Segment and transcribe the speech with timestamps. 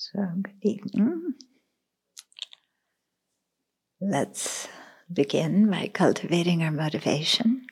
[0.00, 1.34] So, good evening.
[4.00, 4.68] Let's
[5.12, 7.66] begin by cultivating our motivation.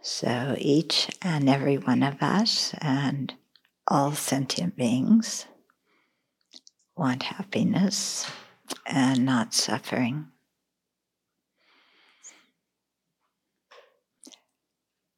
[0.00, 3.32] So, each and every one of us and
[3.86, 5.46] all sentient beings
[6.96, 8.28] want happiness
[8.86, 10.26] and not suffering.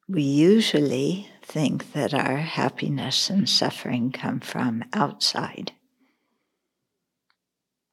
[0.07, 5.71] We usually think that our happiness and suffering come from outside.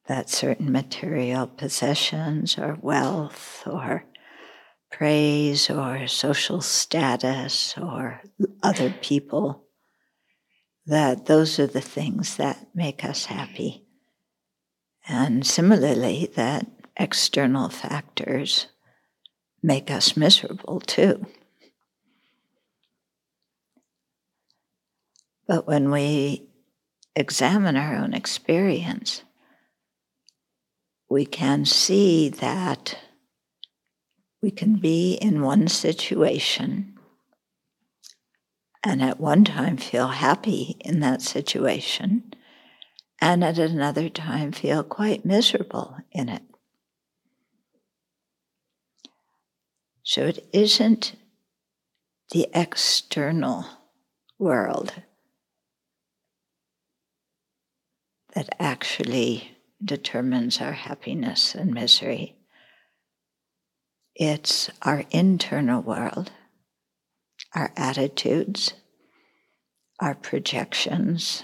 [0.07, 4.05] That certain material possessions or wealth or
[4.91, 8.21] praise or social status or
[8.61, 9.63] other people,
[10.85, 13.85] that those are the things that make us happy.
[15.07, 16.67] And similarly, that
[16.97, 18.67] external factors
[19.61, 21.25] make us miserable too.
[25.47, 26.47] But when we
[27.15, 29.23] examine our own experience,
[31.09, 32.97] we can see that
[34.41, 36.93] we can be in one situation
[38.83, 42.33] and at one time feel happy in that situation,
[43.21, 46.43] and at another time feel quite miserable in it.
[50.03, 51.15] So it isn't
[52.31, 53.65] the external
[54.37, 54.93] world
[58.35, 62.35] that actually determines our happiness and misery.
[64.15, 66.31] It's our internal world,
[67.53, 68.73] our attitudes,
[69.99, 71.43] our projections,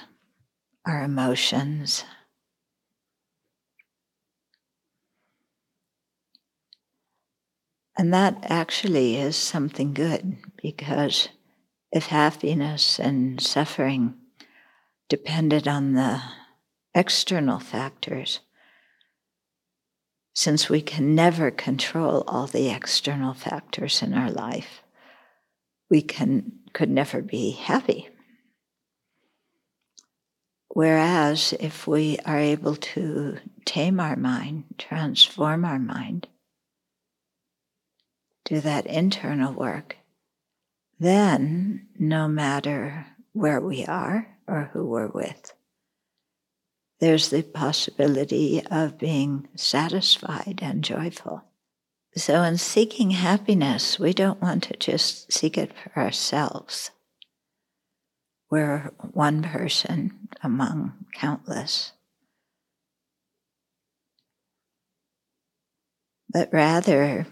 [0.85, 2.03] our emotions.
[7.97, 11.29] And that actually is something good because
[11.91, 14.15] if happiness and suffering
[15.09, 16.21] depended on the
[16.93, 18.39] external factors,
[20.33, 24.81] since we can never control all the external factors in our life,
[25.89, 28.09] we can, could never be happy.
[30.69, 36.27] Whereas if we are able to tame our mind, transform our mind,
[38.45, 39.97] do that internal work,
[40.99, 45.53] then no matter where we are or who we're with,
[46.99, 51.43] there's the possibility of being satisfied and joyful.
[52.15, 56.91] So, in seeking happiness, we don't want to just seek it for ourselves.
[58.49, 61.93] We're one person among countless.
[66.31, 67.27] But rather,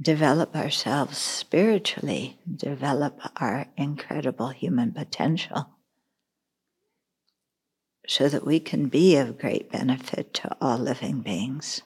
[0.00, 5.70] develop ourselves spiritually, develop our incredible human potential
[8.10, 11.82] so that we can be of great benefit to all living beings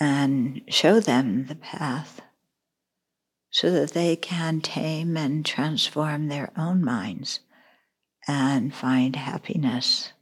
[0.00, 2.20] and show them the path
[3.52, 7.38] so that they can tame and transform their own minds
[8.26, 10.12] and find happiness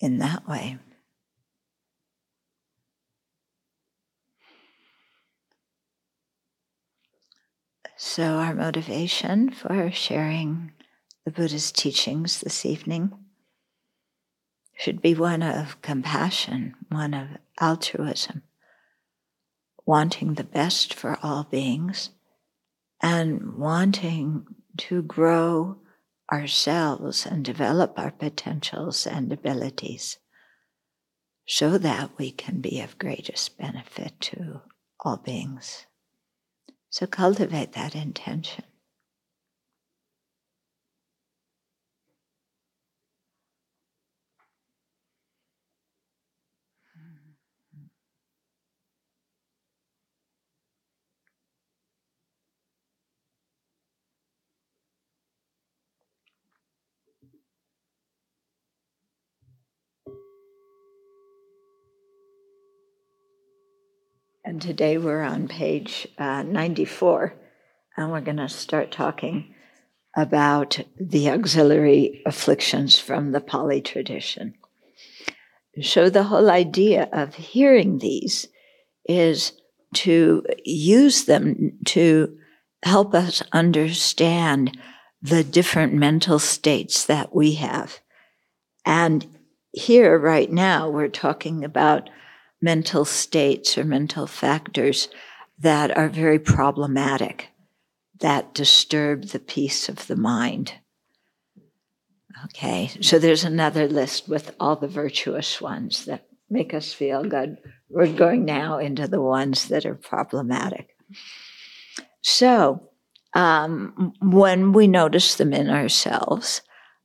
[0.00, 0.78] in that way.
[7.98, 10.72] So, our motivation for sharing
[11.24, 13.12] the Buddha's teachings this evening
[14.76, 17.28] should be one of compassion, one of
[17.60, 18.42] altruism,
[19.86, 22.10] wanting the best for all beings,
[23.00, 24.46] and wanting
[24.76, 25.78] to grow
[26.32, 30.18] ourselves and develop our potentials and abilities
[31.46, 34.62] so that we can be of greatest benefit to
[35.00, 35.86] all beings.
[36.90, 38.64] So cultivate that intention.
[64.46, 67.34] And today we're on page uh, 94,
[67.96, 69.54] and we're going to start talking
[70.14, 74.54] about the auxiliary afflictions from the Pali tradition.
[75.80, 78.48] So, the whole idea of hearing these
[79.08, 79.52] is
[79.94, 82.36] to use them to
[82.82, 84.76] help us understand
[85.22, 87.98] the different mental states that we have.
[88.84, 89.26] And
[89.72, 92.10] here, right now, we're talking about
[92.64, 95.08] mental states or mental factors
[95.58, 97.48] that are very problematic
[98.20, 100.72] that disturb the peace of the mind.
[102.46, 107.58] Okay, so there's another list with all the virtuous ones that make us feel good.
[107.90, 110.96] We're going now into the ones that are problematic.
[112.22, 112.90] So,
[113.34, 116.62] um, when we notice them in ourselves,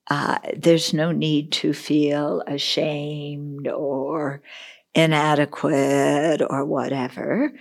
[0.10, 4.42] uh, there's no need to feel ashamed or
[4.94, 7.51] inadequate or whatever,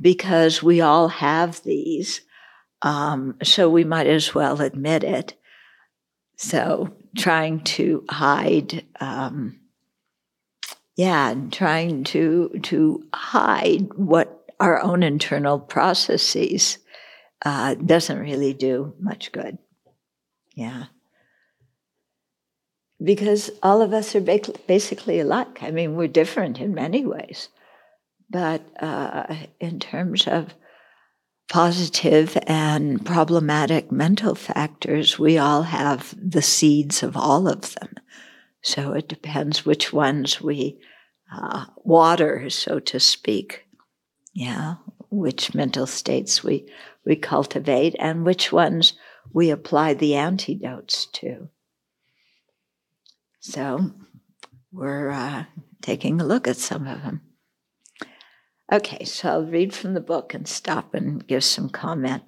[0.00, 2.22] because we all have these.
[2.82, 5.34] Um, so we might as well admit it.
[6.36, 9.60] So trying to hide, um,
[10.96, 16.78] yeah, trying to to hide what our own internal processes
[17.44, 19.58] uh, doesn't really do much good.
[20.54, 20.86] Yeah.
[23.02, 25.62] Because all of us are basically alike.
[25.62, 27.48] I mean, we're different in many ways.
[28.30, 30.54] But uh, in terms of
[31.48, 37.94] positive and problematic mental factors, we all have the seeds of all of them.
[38.62, 40.78] So it depends which ones we
[41.32, 43.64] uh, water, so to speak.
[44.34, 44.74] Yeah,
[45.10, 46.68] which mental states we,
[47.04, 48.92] we cultivate and which ones
[49.32, 51.48] we apply the antidotes to.
[53.40, 53.92] So
[54.72, 55.44] we're uh,
[55.82, 57.22] taking a look at some of them.
[58.70, 62.22] Okay, so I'll read from the book and stop and give some comment.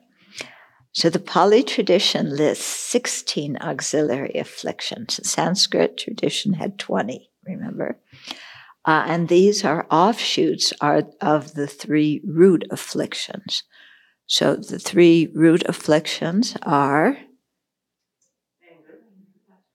[0.93, 5.19] So the Pali tradition lists 16 auxiliary afflictions.
[5.19, 7.99] The Sanskrit tradition had 20, remember?
[8.85, 13.63] Uh, and these are offshoots are of the three root afflictions.
[14.27, 17.19] So the three root afflictions are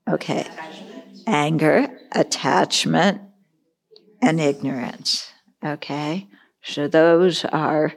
[0.10, 0.48] okay,
[1.28, 3.22] anger, attachment,
[4.22, 5.32] and ignorance.
[5.64, 6.28] Okay.
[6.64, 7.94] So those are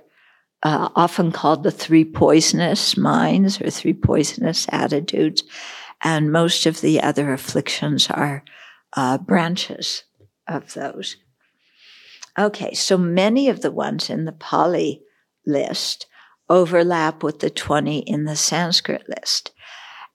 [0.63, 5.43] uh, often called the three poisonous minds or three poisonous attitudes.
[6.03, 8.45] And most of the other afflictions are
[8.95, 10.05] uh, branches
[10.47, 11.17] of those.
[12.39, 15.03] Okay, so many of the ones in the Pali
[15.45, 16.07] list
[16.49, 19.51] overlap with the 20 in the Sanskrit list.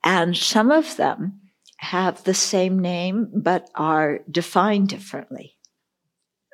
[0.04, 1.42] And some of them
[1.84, 5.58] have the same name but are defined differently.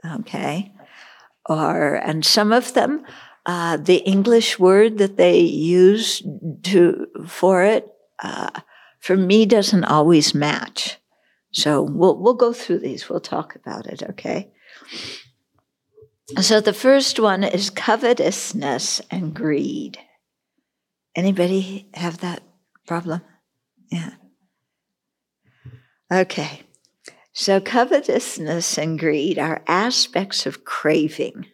[0.06, 0.74] Okay
[1.48, 3.06] Or, and some of them,
[3.46, 6.22] uh, the English word that they use
[6.64, 7.88] to for it,
[8.22, 8.52] uh,
[9.00, 10.98] for me, doesn't always match.
[11.52, 13.10] So we'll we'll go through these.
[13.10, 14.04] We'll talk about it.
[14.04, 14.52] Okay.
[16.40, 19.98] So the first one is covetousness and greed.
[21.16, 22.44] Anybody have that
[22.86, 23.22] problem?
[23.92, 24.12] Yeah.
[26.12, 26.62] Okay.
[27.34, 31.46] So, covetousness and greed are aspects of craving.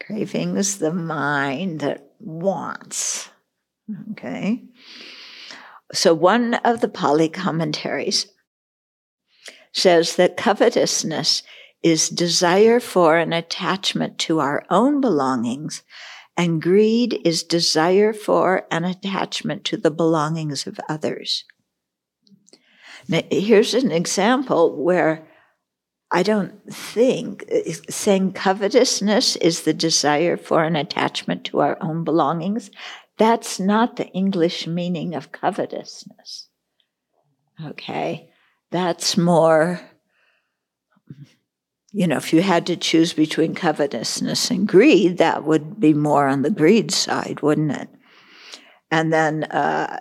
[0.00, 3.28] Craving is the mind that wants.
[4.12, 4.62] Okay.
[5.92, 8.26] So, one of the Pali commentaries
[9.72, 11.42] says that covetousness
[11.82, 15.82] is desire for an attachment to our own belongings,
[16.36, 21.44] and greed is desire for an attachment to the belongings of others.
[23.10, 25.26] Here's an example where
[26.12, 27.44] I don't think
[27.88, 32.70] saying covetousness is the desire for an attachment to our own belongings.
[33.18, 36.48] That's not the English meaning of covetousness.
[37.64, 38.30] Okay.
[38.70, 39.80] That's more,
[41.92, 46.28] you know, if you had to choose between covetousness and greed, that would be more
[46.28, 47.88] on the greed side, wouldn't it?
[48.90, 50.00] And then, uh,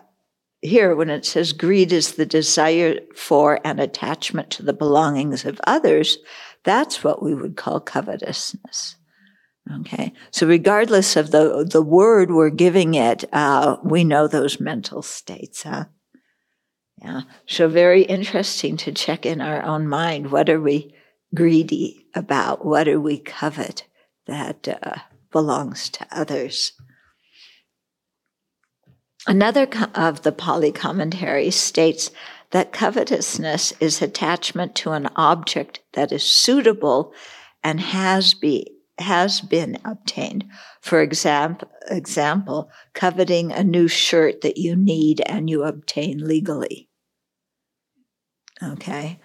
[0.61, 5.61] here, when it says greed is the desire for an attachment to the belongings of
[5.65, 6.17] others,
[6.63, 8.95] that's what we would call covetousness.
[9.81, 15.01] Okay, so regardless of the the word we're giving it, uh, we know those mental
[15.01, 15.85] states, huh?
[17.01, 17.21] Yeah.
[17.45, 20.31] So very interesting to check in our own mind.
[20.31, 20.95] What are we
[21.33, 22.65] greedy about?
[22.65, 23.85] What do we covet
[24.25, 24.97] that uh,
[25.31, 26.73] belongs to others?
[29.27, 32.11] Another of the Pali commentaries states
[32.51, 37.13] that covetousness is attachment to an object that is suitable
[37.63, 40.43] and has be has been obtained.
[40.81, 46.89] For example, example, coveting a new shirt that you need and you obtain legally.
[48.61, 49.19] Okay.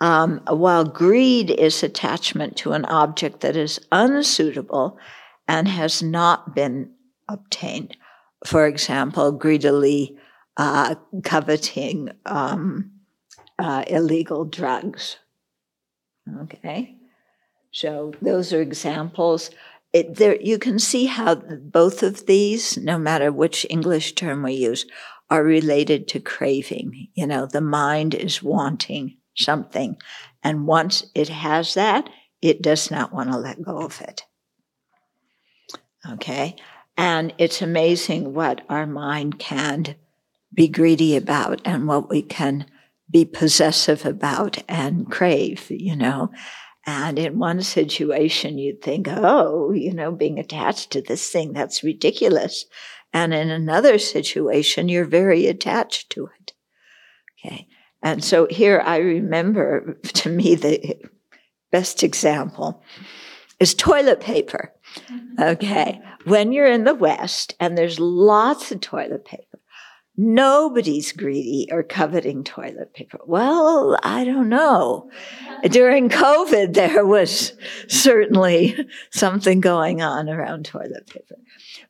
[0.00, 4.98] Um, while greed is attachment to an object that is unsuitable
[5.46, 6.92] and has not been
[7.28, 7.96] obtained
[8.44, 10.16] for example, greedily
[10.56, 10.94] uh,
[11.24, 12.92] coveting um,
[13.58, 15.18] uh, illegal drugs.
[16.42, 16.96] Okay,
[17.70, 19.50] so those are examples.
[19.92, 24.54] it, there, you can see how both of these, no matter which English term we
[24.54, 24.86] use,
[25.30, 27.08] are related to craving.
[27.14, 29.96] You know, the mind is wanting something.
[30.42, 32.08] And once it has that,
[32.40, 34.24] it does not want to let go of it.
[36.10, 36.56] Okay?
[36.96, 39.96] And it's amazing what our mind can
[40.54, 42.66] be greedy about and what we can
[43.10, 46.30] be possessive about and crave, you know.
[46.86, 51.84] And in one situation, you'd think, oh, you know, being attached to this thing, that's
[51.84, 52.64] ridiculous.
[53.12, 56.52] And in another situation, you're very attached to it.
[57.44, 57.68] Okay.
[58.02, 60.96] And so here I remember to me the
[61.70, 62.82] best example
[63.60, 64.72] is toilet paper.
[65.06, 65.42] Mm-hmm.
[65.42, 66.00] Okay.
[66.24, 69.58] When you're in the West and there's lots of toilet paper,
[70.16, 73.18] nobody's greedy or coveting toilet paper.
[73.26, 75.10] Well, I don't know.
[75.64, 77.54] During COVID, there was
[77.88, 78.76] certainly
[79.10, 81.36] something going on around toilet paper.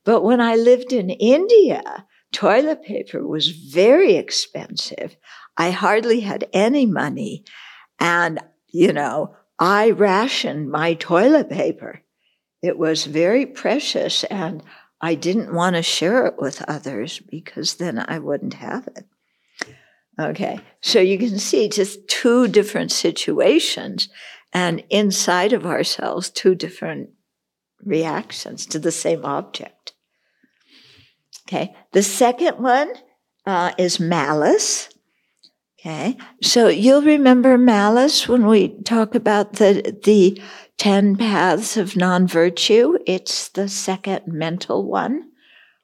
[0.03, 5.17] But when I lived in India, toilet paper was very expensive.
[5.57, 7.43] I hardly had any money.
[7.99, 8.39] And,
[8.71, 12.02] you know, I rationed my toilet paper.
[12.63, 14.63] It was very precious and
[15.01, 19.05] I didn't want to share it with others because then I wouldn't have it.
[20.17, 24.07] Okay, so you can see just two different situations
[24.53, 27.09] and inside of ourselves, two different
[27.83, 29.93] reactions to the same object.
[31.47, 32.93] Okay, the second one
[33.45, 34.87] uh, is malice.
[35.79, 40.41] Okay, so you'll remember malice when we talk about the the
[40.77, 42.97] 10 Paths of Non Virtue.
[43.05, 45.29] It's the second mental one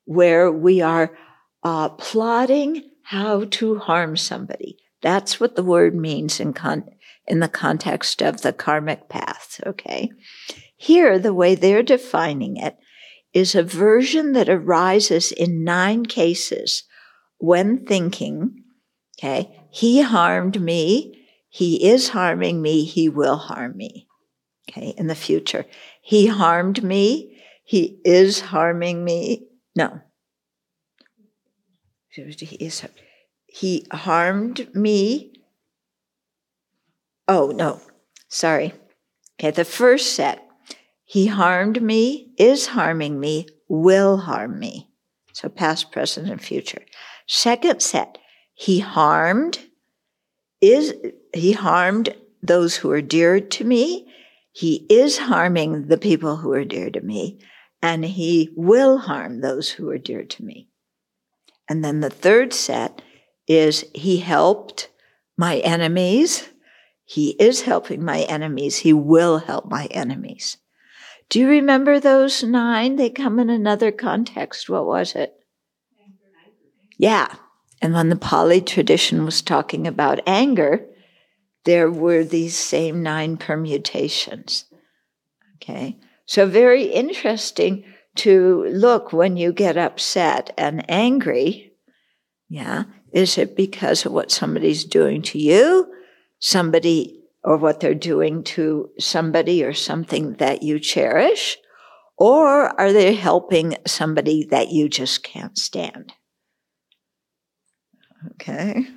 [0.05, 1.15] where we are
[1.63, 4.77] uh, plotting how to harm somebody.
[5.01, 6.89] That's what the word means in, con-
[7.27, 10.09] in the context of the karmic path, okay?
[10.75, 12.77] Here, the way they're defining it
[13.31, 16.83] is aversion that arises in nine cases
[17.37, 18.63] when thinking,
[19.17, 24.08] okay, he harmed me, he is harming me, he will harm me
[24.69, 25.65] okay, in the future.
[26.01, 27.37] He harmed me.
[27.63, 29.47] He is harming me.
[29.75, 30.01] No.
[32.09, 32.85] He is,
[33.47, 35.33] he harmed me.
[37.27, 37.81] Oh, no.
[38.27, 38.73] Sorry.
[39.39, 40.45] Okay, the first set.
[41.03, 44.89] He harmed me, is harming me, will harm me.
[45.33, 46.83] So past, present, and future.
[47.27, 48.17] Second set.
[48.53, 49.59] He harmed,
[50.61, 50.93] is,
[51.33, 54.08] he harmed those who are dear to me
[54.59, 57.39] he is harming the people who are dear to me,
[57.81, 60.67] and he will harm those who are dear to me.
[61.69, 63.01] And then the third set
[63.47, 64.89] is he helped
[65.37, 66.49] my enemies.
[67.05, 68.79] He is helping my enemies.
[68.79, 70.57] He will help my enemies.
[71.29, 72.97] Do you remember those nine?
[72.97, 74.69] They come in another context.
[74.69, 75.35] What was it?
[76.97, 77.33] Yeah.
[77.81, 80.85] And when the Pali tradition was talking about anger,
[81.69, 84.65] there were these same nine permutations.
[85.57, 85.97] Okay.
[86.25, 87.83] So very interesting
[88.15, 91.73] to look when you get upset and angry.
[92.49, 92.85] Yeah.
[93.13, 95.93] Is it because of what somebody's doing to you?
[96.39, 101.55] Somebody or what they're doing to somebody or something that you cherish?
[102.17, 106.13] Or are they helping somebody that you just can't stand?
[108.31, 108.87] Okay.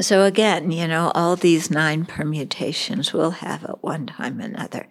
[0.00, 4.88] So again, you know, all these nine permutations we'll have at one time or another.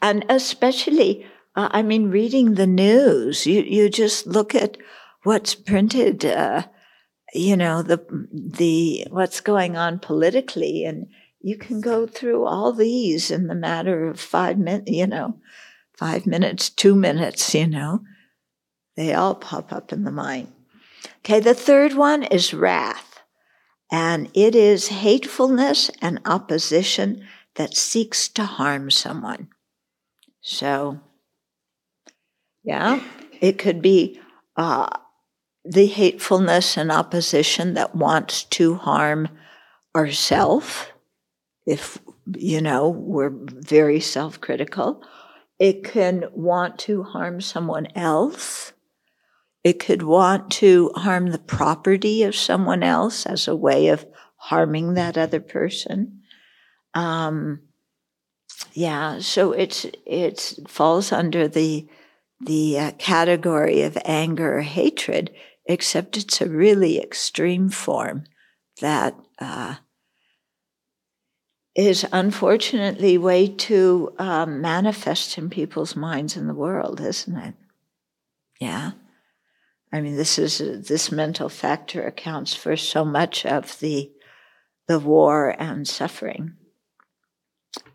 [0.00, 1.26] And especially,
[1.56, 4.76] uh, I mean, reading the news, you, you just look at
[5.24, 6.64] what's printed, uh,
[7.34, 11.08] you know, the, the, what's going on politically and
[11.40, 15.40] you can go through all these in the matter of five minutes, you know,
[15.96, 18.00] five minutes, two minutes, you know,
[18.96, 20.52] they all pop up in the mind.
[21.18, 21.40] Okay.
[21.40, 23.11] The third one is wrath.
[23.92, 27.24] And it is hatefulness and opposition
[27.56, 29.48] that seeks to harm someone.
[30.40, 30.98] So,
[32.64, 33.02] yeah,
[33.40, 34.18] it could be
[34.56, 34.88] uh,
[35.64, 39.28] the hatefulness and opposition that wants to harm
[39.94, 40.92] ourself
[41.66, 41.98] if
[42.36, 45.02] you know we're very self-critical
[45.58, 48.72] it can want to harm someone else
[49.64, 54.94] it could want to harm the property of someone else as a way of harming
[54.94, 56.22] that other person.
[56.94, 57.60] Um,
[58.72, 61.88] yeah, so it's it falls under the
[62.40, 65.30] the uh, category of anger or hatred,
[65.66, 68.24] except it's a really extreme form
[68.80, 69.76] that uh,
[71.74, 77.54] is unfortunately way too um, manifest in people's minds in the world, isn't it?
[78.60, 78.92] Yeah.
[79.92, 80.58] I mean, this is
[80.88, 84.10] this mental factor accounts for so much of the
[84.88, 86.54] the war and suffering,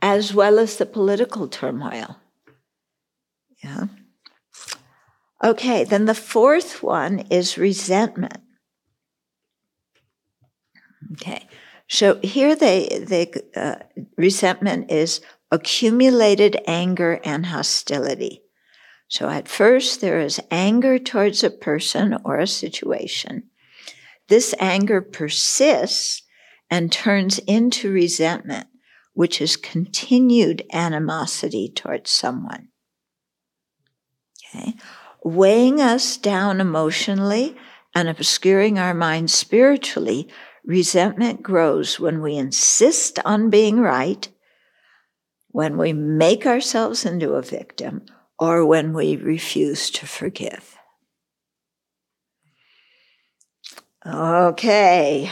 [0.01, 2.17] as well as the political turmoil.
[3.63, 3.85] Yeah.
[5.43, 8.41] Okay, then the fourth one is resentment.
[11.13, 11.47] Okay,
[11.87, 13.75] so here they, they uh,
[14.17, 18.41] resentment is accumulated anger and hostility.
[19.07, 23.43] So at first there is anger towards a person or a situation.
[24.27, 26.23] This anger persists
[26.69, 28.67] and turns into resentment,
[29.13, 32.69] which is continued animosity towards someone.
[34.53, 34.75] Okay
[35.27, 37.55] weighing us down emotionally
[37.93, 40.27] and obscuring our minds spiritually,
[40.63, 44.29] resentment grows when we insist on being right,
[45.49, 48.05] when we make ourselves into a victim,
[48.39, 50.77] or when we refuse to forgive.
[54.05, 55.29] Okay.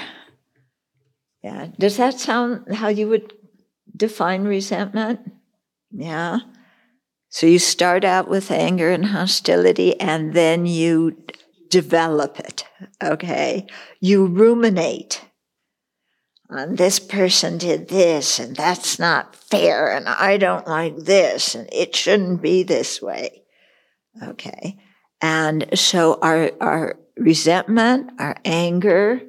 [1.44, 1.68] Yeah.
[1.78, 3.34] Does that sound how you would
[3.96, 5.20] define resentment?
[5.92, 6.40] Yeah.
[7.30, 11.24] So you start out with anger and hostility and then you
[11.70, 12.64] develop it,
[13.04, 13.68] okay?
[14.00, 15.22] You ruminate.
[16.50, 21.68] And this person did this and that's not fair and I don't like this and
[21.72, 23.44] it shouldn't be this way.
[24.22, 24.78] Okay.
[25.22, 29.22] And so our, our resentment, our anger,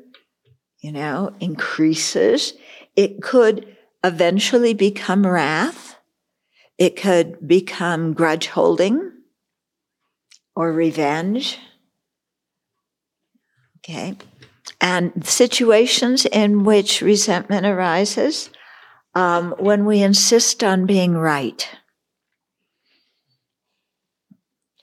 [0.80, 2.52] you know, increases.
[2.94, 5.87] It could eventually become wrath
[6.78, 9.12] it could become grudge holding
[10.54, 11.58] or revenge.
[13.78, 14.16] Okay.
[14.80, 18.50] And situations in which resentment arises
[19.14, 21.68] um, when we insist on being right.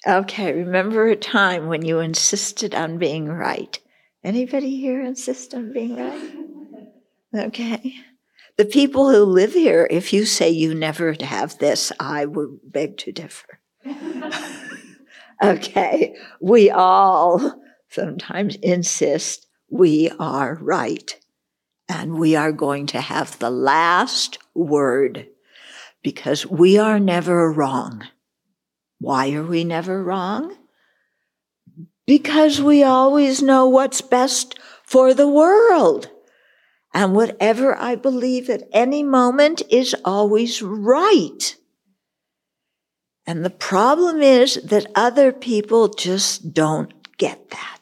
[0.05, 3.79] Okay, remember a time when you insisted on being right.
[4.23, 6.31] Anybody here insist on being right?
[7.35, 7.95] Okay.
[8.57, 12.97] The people who live here, if you say you never have this, I would beg
[12.99, 13.59] to differ.
[15.43, 21.19] okay, we all sometimes insist we are right
[21.89, 25.27] and we are going to have the last word
[26.03, 28.03] because we are never wrong.
[28.99, 30.55] Why are we never wrong?
[32.05, 36.07] Because we always know what's best for the world.
[36.93, 41.55] And whatever I believe at any moment is always right.
[43.25, 47.72] And the problem is that other people just don't get that.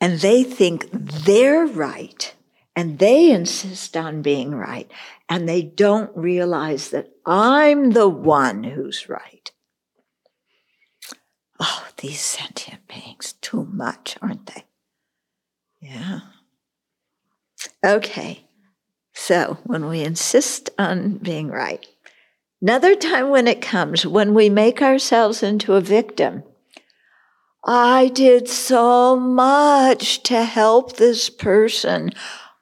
[0.00, 2.34] And they think they're right
[2.74, 4.90] and they insist on being right
[5.28, 9.50] and they don't realize that I'm the one who's right.
[11.60, 14.64] Oh, these sentient beings, too much, aren't they?
[15.80, 16.20] Yeah.
[17.84, 18.46] Okay,
[19.12, 21.86] so when we insist on being right,
[22.62, 26.44] another time when it comes, when we make ourselves into a victim,
[27.64, 32.10] I did so much to help this person.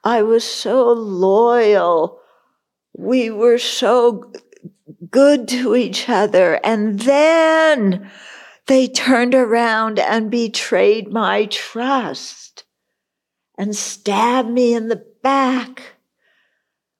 [0.03, 2.19] I was so loyal.
[2.97, 4.33] We were so
[5.09, 6.59] good to each other.
[6.63, 8.11] And then
[8.67, 12.65] they turned around and betrayed my trust
[13.57, 15.95] and stabbed me in the back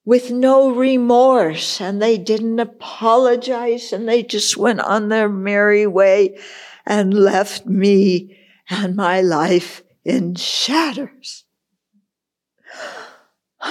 [0.10, 6.36] with no remorse and they didn't apologize and they just went on their merry way
[6.84, 8.36] and left me
[8.72, 11.46] and my life in shatters.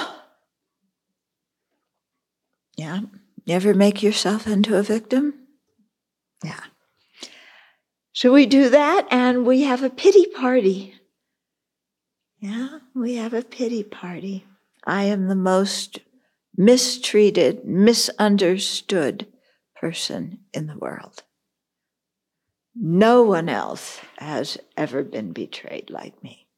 [2.76, 3.00] yeah.
[3.44, 5.34] You ever make yourself into a victim?
[6.44, 6.62] Yeah.
[8.12, 10.94] So we do that and we have a pity party.
[12.38, 14.46] Yeah, we have a pity party.
[14.84, 15.98] I am the most
[16.58, 19.26] mistreated, misunderstood
[19.76, 21.22] person in the world.
[22.74, 26.48] No one else has ever been betrayed like me.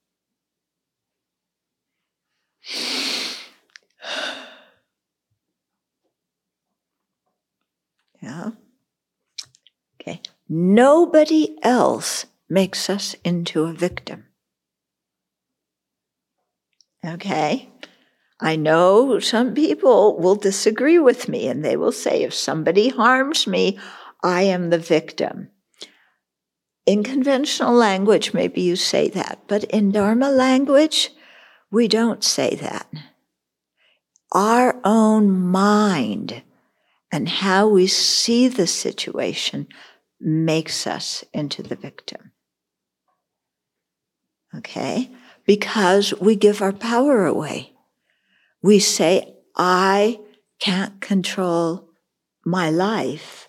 [8.22, 8.50] Yeah.
[9.98, 10.20] Okay.
[10.46, 14.26] Nobody else makes us into a victim.
[17.02, 17.70] Okay.
[18.40, 23.46] I know some people will disagree with me and they will say, if somebody harms
[23.46, 23.78] me,
[24.22, 25.50] I am the victim.
[26.86, 31.10] In conventional language, maybe you say that, but in Dharma language,
[31.70, 32.86] we don't say that.
[34.32, 36.42] our own mind
[37.12, 39.66] and how we see the situation
[40.20, 42.32] makes us into the victim.
[44.54, 45.10] Okay?
[45.46, 47.72] Because we give our power away.
[48.62, 50.20] We say, I
[50.58, 51.88] can't control
[52.44, 53.48] my life.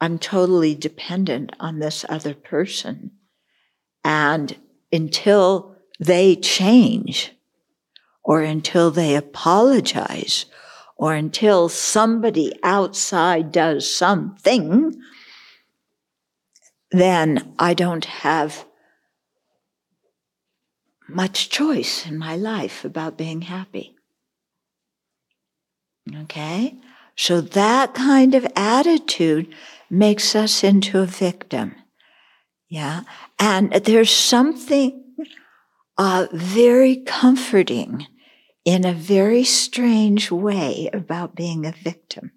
[0.00, 3.12] I'm totally dependent on this other person.
[4.04, 4.56] And
[4.92, 7.32] until they change,
[8.22, 10.46] or until they apologize,
[10.96, 14.94] or until somebody outside does something,
[16.90, 18.64] then I don't have
[21.08, 23.93] much choice in my life about being happy.
[26.12, 26.76] Okay?
[27.16, 29.54] So that kind of attitude
[29.88, 31.74] makes us into a victim.
[32.68, 33.02] Yeah.
[33.38, 35.04] And there's something
[35.96, 38.06] uh, very comforting
[38.64, 42.32] in a very strange way about being a victim.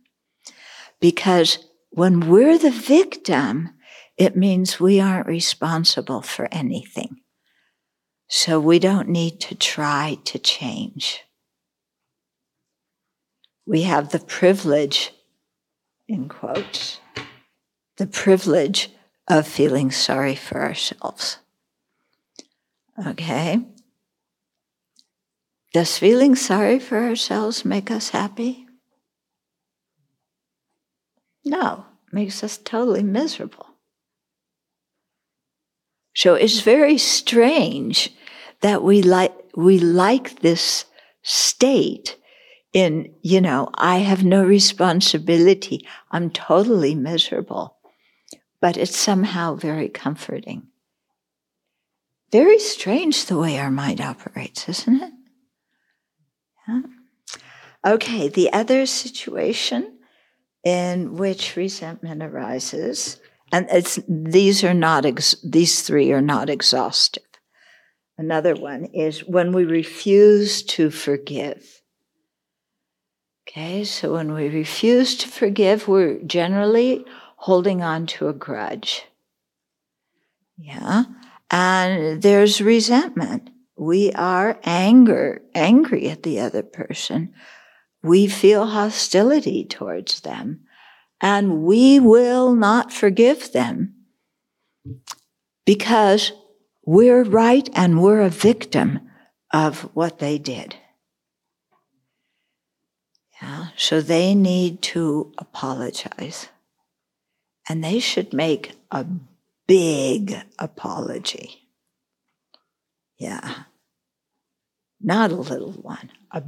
[1.00, 3.70] Because when we're the victim,
[4.18, 7.18] it means we aren't responsible for anything.
[8.28, 11.24] So we don't need to try to change.
[13.68, 15.12] We have the privilege,
[16.08, 17.02] in quotes,
[17.98, 18.90] the privilege
[19.28, 21.40] of feeling sorry for ourselves.
[23.06, 23.60] Okay?
[25.74, 28.66] Does feeling sorry for ourselves make us happy?
[31.44, 33.68] No, makes us totally miserable.
[36.16, 38.14] So it's very strange
[38.62, 40.86] that we like we like this
[41.22, 42.18] state
[42.78, 45.84] in, you know, I have no responsibility.
[46.12, 47.76] I'm totally miserable.
[48.62, 50.68] But it's somehow very comforting.
[52.32, 55.14] Very strange the way our mind operates, isn't it?
[56.68, 56.82] Yeah.
[57.84, 59.98] Okay, the other situation
[60.64, 63.20] in which resentment arises,
[63.52, 67.24] and it's, these are not ex, these three are not exhaustive.
[68.20, 71.77] Another one is when we refuse to forgive.
[73.48, 77.06] Okay, so when we refuse to forgive, we're generally
[77.38, 79.06] holding on to a grudge.
[80.58, 81.06] Yeah.
[81.50, 83.50] And there's resentment.
[83.78, 87.34] We are anger, angry at the other person.
[88.04, 90.66] We feel hostility towards them
[91.22, 93.96] and we will not forgive them
[95.66, 96.34] because
[96.86, 99.00] we're right and we're a victim
[99.54, 100.76] of what they did.
[103.42, 106.50] Yeah, so they need to apologize.
[107.70, 109.06] And they should make a
[109.68, 111.68] big apology.
[113.18, 113.64] Yeah.
[115.02, 116.42] Not a little one, a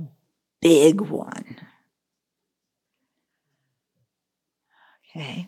[0.62, 1.58] big one.
[5.10, 5.48] Okay.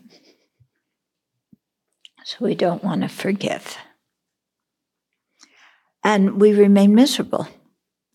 [2.24, 3.78] So we don't want to forgive.
[6.04, 7.48] And we remain miserable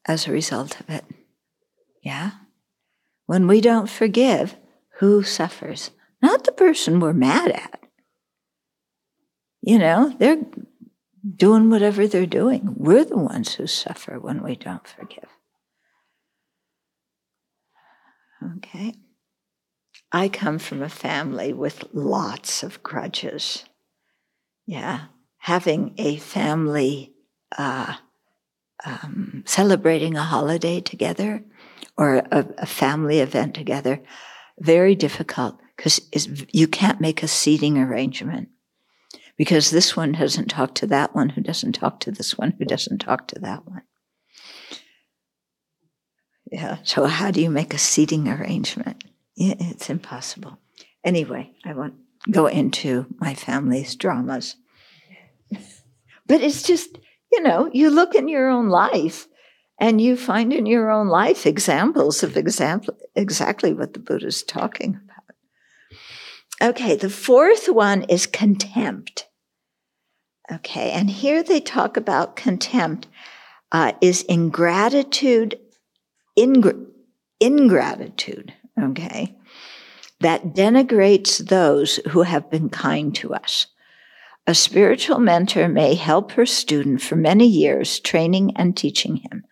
[0.07, 1.05] as a result of it.
[2.03, 2.33] Yeah?
[3.27, 4.57] When we don't forgive,
[4.99, 5.91] who suffers?
[6.23, 7.81] Not the person we're mad at.
[9.62, 10.45] You know, they're
[11.37, 12.75] doing whatever they're doing.
[12.77, 15.29] We're the ones who suffer when we don't forgive.
[18.57, 18.95] Okay.
[20.12, 23.65] I come from a family with lots of grudges.
[24.67, 25.07] Yeah.
[25.39, 27.15] Having a family
[27.59, 27.97] uh,
[28.85, 31.45] um, celebrating a holiday together
[31.97, 34.03] or a, a family event together,
[34.59, 36.01] very difficult because
[36.53, 38.49] you can't make a seating arrangement
[39.37, 42.65] because this one doesn't talk to that one who doesn't talk to this one who
[42.65, 43.83] doesn't talk to that one.
[46.51, 49.05] Yeah, so how do you make a seating arrangement?
[49.35, 50.59] Yeah, it's impossible.
[51.05, 51.95] Anyway, I won't
[52.31, 54.57] go into my family's dramas.
[55.51, 56.99] but it's just,
[57.31, 59.29] you know, you look in your own life
[59.79, 64.43] and you find in your own life examples of example, exactly what the Buddha is
[64.43, 66.71] talking about.
[66.71, 69.29] Okay, the fourth one is contempt.
[70.51, 73.09] Okay, and here they talk about contempt
[73.73, 75.59] uh, is ingratitude,
[76.39, 76.87] ingr-
[77.41, 79.37] ingratitude, okay,
[80.21, 83.67] that denigrates those who have been kind to us.
[84.47, 89.45] A spiritual mentor may help her student for many years, training and teaching him.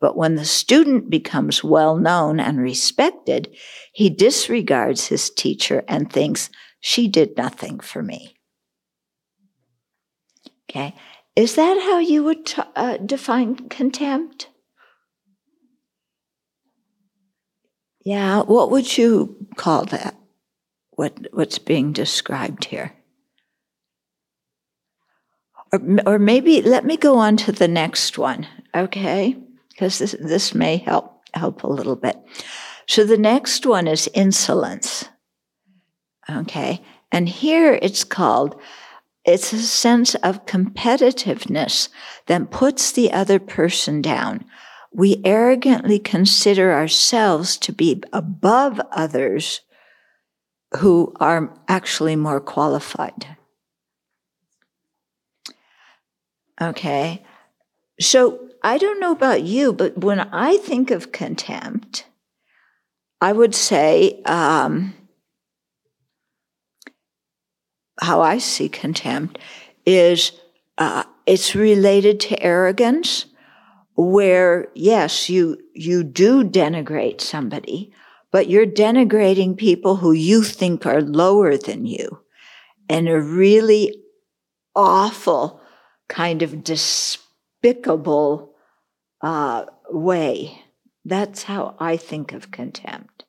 [0.00, 3.54] But when the student becomes well known and respected,
[3.92, 8.36] he disregards his teacher and thinks, she did nothing for me.
[10.70, 10.94] Okay.
[11.34, 14.48] Is that how you would t- uh, define contempt?
[18.04, 20.16] Yeah, what would you call that?
[20.90, 22.97] What what's being described here?
[25.72, 29.36] Or, or maybe let me go on to the next one, okay?
[29.70, 32.16] Because this this may help help a little bit.
[32.86, 35.08] So the next one is insolence.
[36.30, 38.60] Okay, and here it's called
[39.24, 41.90] it's a sense of competitiveness
[42.26, 44.46] that puts the other person down.
[44.90, 49.60] We arrogantly consider ourselves to be above others
[50.78, 53.36] who are actually more qualified.
[56.60, 57.24] Okay.
[58.00, 62.06] So I don't know about you, but when I think of contempt,
[63.20, 64.94] I would say, um,
[68.00, 69.38] how I see contempt
[69.84, 70.32] is
[70.78, 73.26] uh, it's related to arrogance,
[73.96, 77.92] where yes, you you do denigrate somebody,
[78.30, 82.20] but you're denigrating people who you think are lower than you,
[82.88, 83.96] in a really
[84.76, 85.60] awful
[86.08, 88.54] kind of despicable
[89.20, 90.62] uh, way.
[91.04, 93.24] That's how I think of contempt.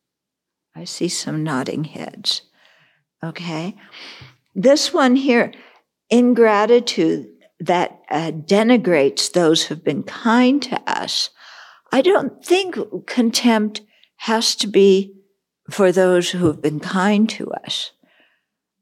[0.76, 2.44] I see some nodding heads.
[3.24, 3.76] Okay.
[4.56, 5.54] This one here,
[6.10, 7.28] ingratitude
[7.60, 11.30] that uh, denigrates those who've been kind to us.
[11.92, 13.82] I don't think contempt
[14.18, 15.16] has to be
[15.70, 17.92] for those who have been kind to us.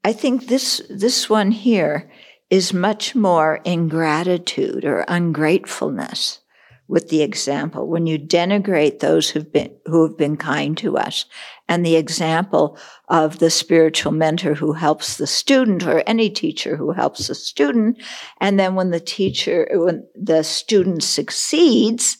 [0.03, 2.09] I think this, this one here
[2.49, 6.39] is much more ingratitude or ungratefulness
[6.87, 7.87] with the example.
[7.87, 11.25] When you denigrate those who've been who have been kind to us
[11.67, 12.77] and the example
[13.09, 18.01] of the spiritual mentor who helps the student or any teacher who helps the student
[18.39, 22.17] and then when the teacher when the student succeeds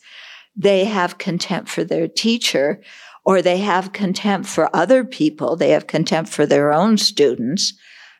[0.56, 2.82] they have contempt for their teacher
[3.26, 7.74] or they have contempt for other people they have contempt for their own students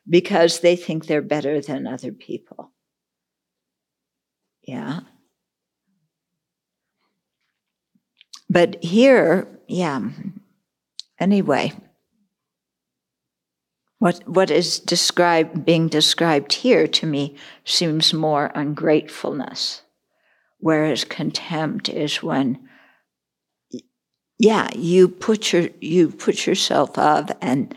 [0.10, 2.72] because they think they're better than other people
[4.64, 5.02] yeah
[8.50, 10.10] But here, yeah.
[11.20, 11.74] Anyway,
[14.00, 19.82] what what is described being described here to me seems more ungratefulness,
[20.60, 22.70] whereas contempt is when,
[24.40, 27.76] yeah, you put your you put yourself up and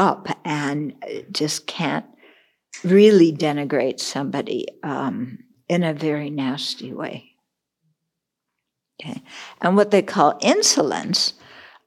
[0.00, 0.94] up and
[1.30, 2.06] just can't
[2.82, 7.32] really denigrate somebody um, in a very nasty way.
[9.00, 9.22] Okay.
[9.60, 11.34] And what they call insolence,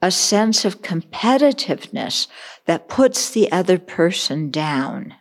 [0.02, 2.28] a sense of competitiveness
[2.66, 5.16] that puts the other person down.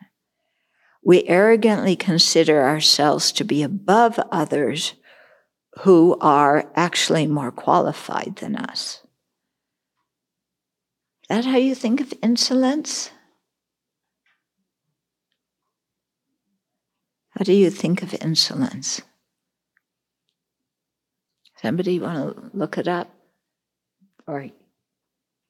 [1.02, 4.94] We arrogantly consider ourselves to be above others
[5.80, 9.01] who are actually more qualified than us.
[11.32, 13.10] Is that how you think of insolence?
[17.30, 19.00] How do you think of insolence?
[21.56, 23.08] Somebody want to look it up?
[24.26, 24.46] Or,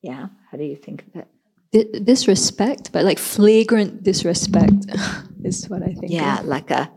[0.02, 1.24] yeah, how do you think of
[1.72, 2.04] it?
[2.04, 4.86] Disrespect, but like flagrant disrespect
[5.44, 6.12] is what I think.
[6.12, 6.46] Yeah, of.
[6.46, 6.92] like a.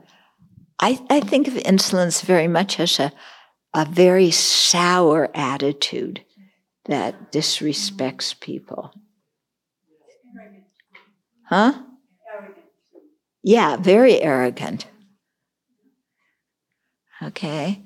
[0.79, 3.11] I, I think of insolence very much as a,
[3.73, 6.23] a very sour attitude
[6.85, 8.93] that disrespects people.
[11.47, 11.81] Huh?
[13.43, 14.87] Yeah, very arrogant.
[17.21, 17.83] Okay.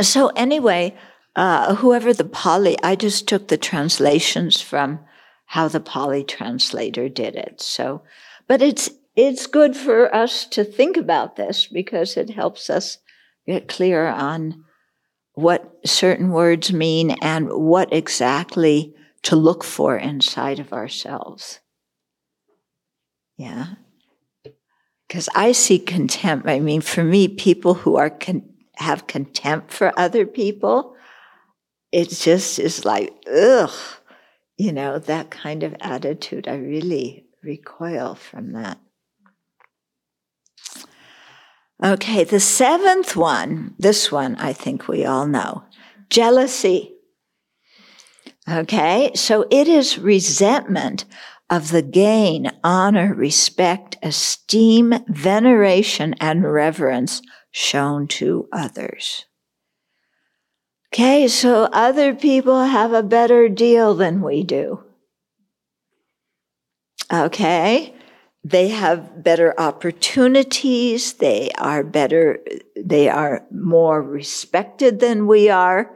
[0.00, 0.96] So, anyway,
[1.36, 5.00] uh, whoever the Pali, I just took the translations from
[5.46, 7.60] how the Pali translator did it.
[7.60, 8.02] So,
[8.46, 12.98] but it's it's good for us to think about this because it helps us
[13.46, 14.64] get clear on
[15.38, 21.60] what certain words mean and what exactly to look for inside of ourselves.
[23.36, 23.66] Yeah.
[25.06, 26.48] Because I see contempt.
[26.48, 30.96] I mean, for me, people who are con- have contempt for other people.
[31.92, 33.70] It just is like, ugh,
[34.56, 36.48] you know, that kind of attitude.
[36.48, 38.78] I really recoil from that.
[41.82, 45.64] Okay, the seventh one, this one I think we all know
[46.10, 46.94] jealousy.
[48.48, 51.04] Okay, so it is resentment
[51.50, 59.26] of the gain, honor, respect, esteem, veneration, and reverence shown to others.
[60.92, 64.82] Okay, so other people have a better deal than we do.
[67.12, 67.94] Okay,
[68.44, 72.38] they have better opportunities, they are better,
[72.76, 75.94] they are more respected than we are.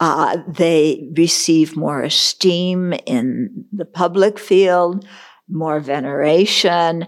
[0.00, 5.06] Uh, they receive more esteem in the public field,
[5.48, 7.06] more veneration.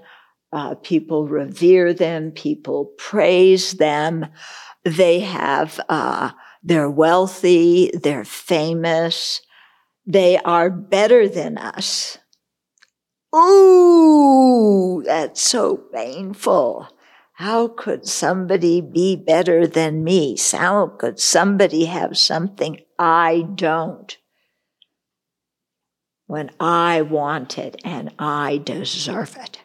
[0.52, 2.30] Uh, people revere them.
[2.30, 4.26] People praise them.
[4.84, 6.30] They have, uh,
[6.62, 7.90] they're wealthy.
[7.94, 9.40] They're famous.
[10.06, 12.18] They are better than us.
[13.34, 16.88] Ooh, that's so painful.
[17.34, 20.36] How could somebody be better than me?
[20.52, 24.16] How could somebody have something I don't?
[26.26, 29.60] When I want it and I deserve it.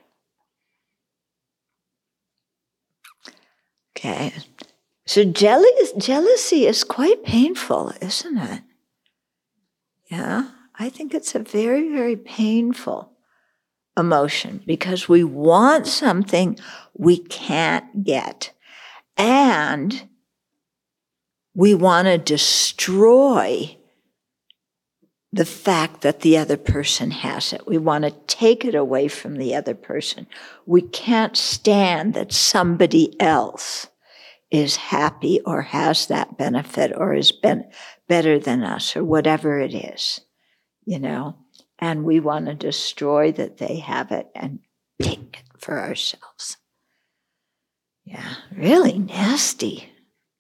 [3.98, 4.34] Okay.
[5.06, 8.62] So jealousy is quite painful, isn't it?
[10.10, 13.17] Yeah, I think it's a very, very painful
[13.98, 16.58] emotion because we want something
[16.94, 18.54] we can't get.
[19.18, 20.08] And
[21.56, 23.76] we want to destroy
[25.34, 27.68] the fact that the other person has it.
[27.68, 30.28] We want to take it away from the other person.
[30.66, 33.88] We can't stand that somebody else
[34.50, 40.22] is happy or has that benefit or is better than us or whatever it is,
[40.86, 41.36] you know,
[41.80, 44.60] and we want to destroy that they have it and
[45.02, 46.58] take it for ourselves.
[48.06, 49.92] Yeah, really nasty,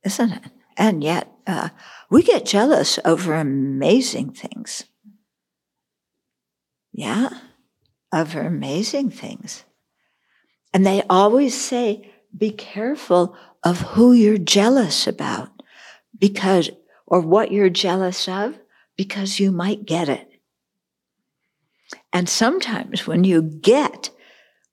[0.03, 0.51] isn't it?
[0.77, 1.69] And yet, uh,
[2.09, 4.85] we get jealous over amazing things.
[6.93, 7.29] Yeah,
[8.13, 9.65] over amazing things.
[10.73, 15.49] And they always say, be careful of who you're jealous about
[16.17, 16.69] because,
[17.05, 18.57] or what you're jealous of,
[18.95, 20.36] because you might get it.
[22.17, 24.09] And sometimes when you get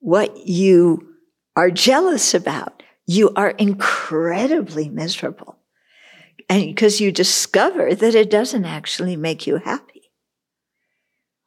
[0.01, 1.15] what you
[1.55, 5.59] are jealous about, you are incredibly miserable.
[6.49, 10.11] And because you discover that it doesn't actually make you happy.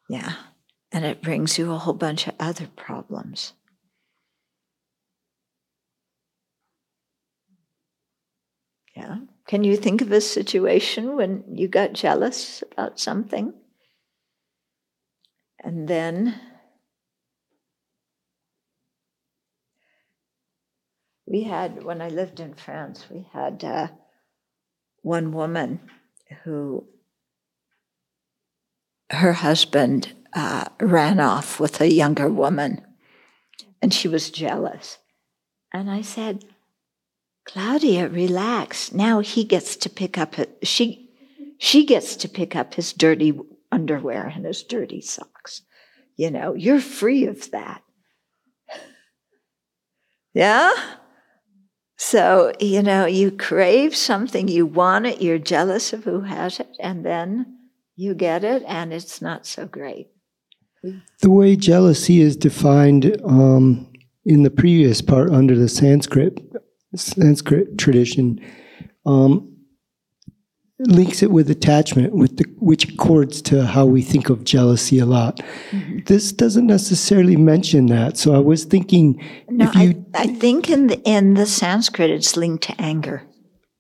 [0.08, 0.34] Yeah.
[0.92, 3.54] And it brings you a whole bunch of other problems.
[8.96, 9.18] Yeah.
[9.48, 13.56] Can you think of a situation when you got jealous about something?
[15.64, 16.40] And then
[21.26, 23.88] we had, when I lived in France, we had uh,
[25.02, 25.80] one woman
[26.44, 26.88] who
[29.10, 32.82] her husband uh, ran off with a younger woman
[33.82, 34.98] and she was jealous.
[35.74, 36.46] And I said,
[37.46, 38.92] Claudia, relax.
[38.92, 41.10] Now he gets to pick up she
[41.58, 43.40] she gets to pick up his dirty
[43.72, 45.62] underwear and his dirty socks.
[46.16, 47.82] You know, you're free of that.
[50.34, 50.72] Yeah?
[51.98, 56.78] So, you know, you crave something, you want it, you're jealous of who has it,
[56.80, 57.58] and then
[57.96, 60.10] you get it, and it's not so great.
[61.22, 63.92] The way jealousy is defined um,
[64.26, 66.40] in the previous part under the Sanskrit
[66.96, 68.40] Sanskrit tradition
[69.06, 69.57] um,
[70.80, 75.06] links it with attachment, with the, which accords to how we think of jealousy a
[75.06, 75.38] lot.
[75.72, 76.00] Mm-hmm.
[76.06, 80.06] This doesn't necessarily mention that, so I was thinking no, if you.
[80.14, 83.24] I, I, think in the in the Sanskrit it's linked to anger.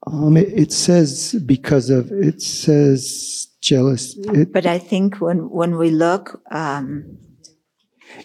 [0.07, 4.15] Um, it, it says because of it says jealous.
[4.17, 6.41] It, but I think when when we look.
[6.51, 7.19] Um,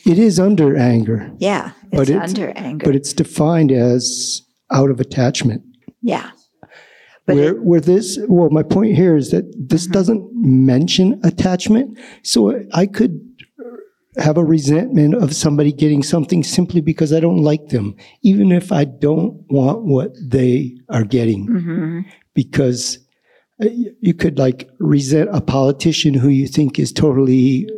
[0.07, 1.33] it is under anger.
[1.39, 2.87] Yeah, it's, but it's under anger.
[2.87, 5.63] But it's defined as out of attachment.
[6.01, 6.31] Yeah.
[7.27, 9.93] But where, where this, well, my point here is that this mm-hmm.
[9.93, 11.99] doesn't mention attachment.
[12.23, 13.21] So I could
[14.19, 18.73] have a resentment of somebody getting something simply because I don't like them, even if
[18.73, 21.47] I don't want what they are getting.
[21.47, 22.01] Mm-hmm.
[22.35, 22.99] Because
[23.63, 23.69] uh,
[24.01, 27.69] you could like resent a politician who you think is totally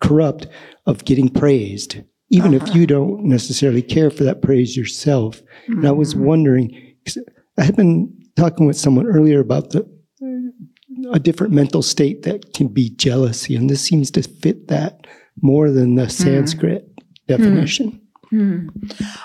[0.00, 0.46] corrupt
[0.86, 2.66] of getting praised even uh-huh.
[2.66, 5.40] if you don't necessarily care for that praise yourself.
[5.40, 5.72] Mm-hmm.
[5.78, 6.24] And I was mm-hmm.
[6.24, 6.94] wondering,
[7.58, 9.86] I had been talking with someone earlier about the
[11.12, 15.06] a different mental state that can be jealousy, and this seems to fit that
[15.42, 16.24] more than the mm-hmm.
[16.24, 17.04] Sanskrit mm.
[17.26, 18.00] definition.
[18.32, 18.68] Mm.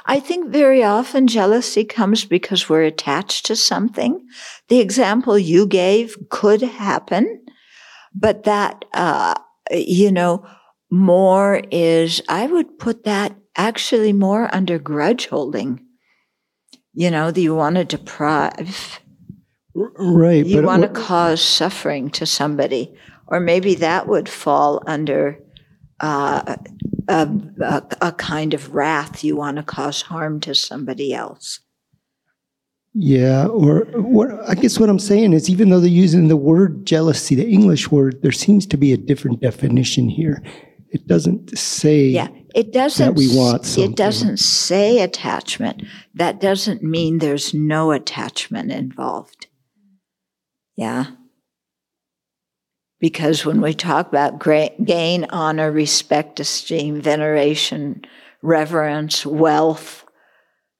[0.05, 4.25] I think very often jealousy comes because we're attached to something.
[4.69, 7.43] The example you gave could happen,
[8.15, 9.35] but that, uh,
[9.71, 10.45] you know,
[10.89, 15.85] more is, I would put that actually more under grudge holding.
[16.93, 18.99] You know, that you want to deprive.
[19.75, 20.45] Right.
[20.45, 22.93] You want to cause suffering to somebody.
[23.27, 25.39] Or maybe that would fall under
[25.99, 26.57] uh,
[27.07, 27.29] a,
[27.61, 29.23] a, a kind of wrath.
[29.23, 31.59] You want to cause harm to somebody else.
[32.95, 36.85] Yeah, or what I guess what I'm saying is even though they're using the word
[36.85, 40.43] jealousy, the English word, there seems to be a different definition here.
[40.91, 43.15] It doesn't say Yeah, it doesn't.
[43.15, 43.91] we want something.
[43.91, 45.81] It doesn't say attachment.
[46.13, 49.47] That doesn't mean there's no attachment involved.
[50.75, 51.05] Yeah.
[52.99, 54.39] Because when we talk about
[54.85, 58.05] gain, honor, respect, esteem, veneration,
[58.41, 60.05] reverence, wealth,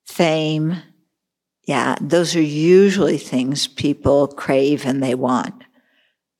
[0.05, 0.81] fame,
[1.65, 5.63] yeah, those are usually things people crave and they want.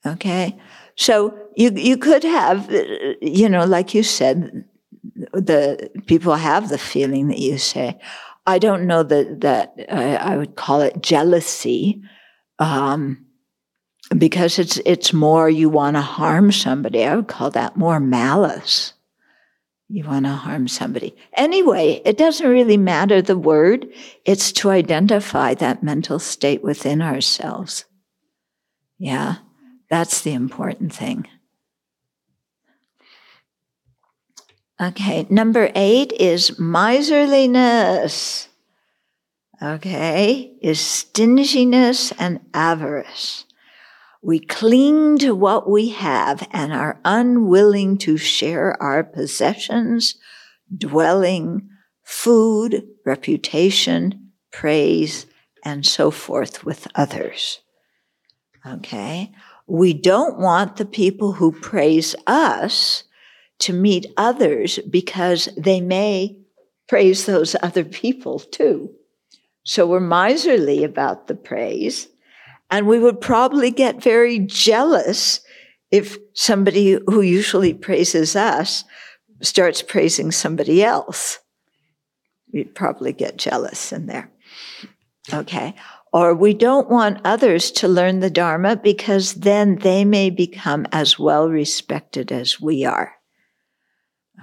[0.06, 0.58] Okay?
[0.96, 2.70] So you you could have,
[3.22, 4.66] you know, like you said,
[5.34, 8.00] the people have the feeling that you say.
[8.46, 12.02] I don't know that that uh, I would call it jealousy,
[12.60, 13.26] um,
[14.18, 17.04] because it's it's more you want to harm somebody.
[17.04, 18.94] I would call that more malice.
[19.90, 21.16] You want to harm somebody.
[21.34, 23.88] Anyway, it doesn't really matter the word.
[24.26, 27.86] It's to identify that mental state within ourselves.
[28.98, 29.36] Yeah,
[29.90, 31.28] that's the important thing.
[34.82, 38.48] Okay, number eight is miserliness.
[39.62, 43.46] Okay, is stinginess and avarice.
[44.24, 50.16] We cling to what we have and are unwilling to share our possessions,
[50.76, 51.68] dwelling,
[52.04, 55.26] food, reputation, praise,
[55.66, 57.60] and so forth with others.
[58.66, 59.34] Okay,
[59.68, 63.04] we don't want the people who praise us
[63.60, 66.38] to meet others because they may
[66.88, 68.90] praise those other people too.
[69.64, 72.08] So we're miserly about the praise,
[72.70, 75.42] and we would probably get very jealous
[75.92, 78.84] if somebody who usually praises us
[79.42, 81.40] starts praising somebody else.
[82.52, 84.32] We'd probably get jealous in there.
[85.32, 85.76] Okay.
[86.12, 91.18] Or we don't want others to learn the Dharma because then they may become as
[91.18, 93.16] well respected as we are.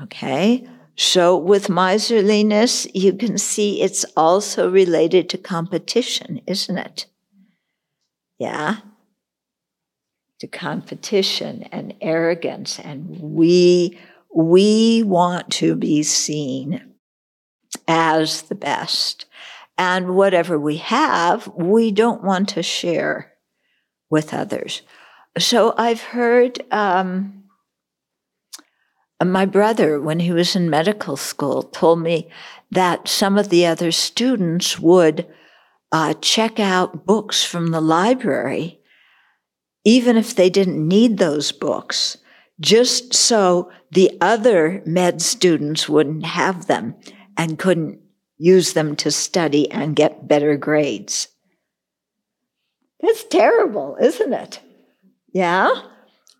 [0.03, 0.67] Okay.
[0.97, 7.07] So with miserliness, you can see it's also related to competition, isn't it?
[8.41, 8.79] Yeah.
[10.41, 12.81] To competition and arrogance.
[12.81, 13.99] And we,
[14.35, 16.95] we want to be seen
[17.87, 19.27] as the best.
[19.77, 23.33] And whatever we have, we don't want to share
[24.09, 24.81] with others.
[25.39, 27.45] So I've heard, um,
[29.23, 32.31] my brother, when he was in medical school, told me
[32.71, 35.27] that some of the other students would
[35.93, 38.81] uh, check out books from the library,
[39.85, 42.19] even if they didn't need those books,
[42.61, 46.95] just so the other med students wouldn't have them
[47.37, 48.01] and couldn't
[48.39, 51.29] use them to study and get better grades.
[53.01, 54.61] That's terrible, isn't it?
[55.33, 55.71] Yeah?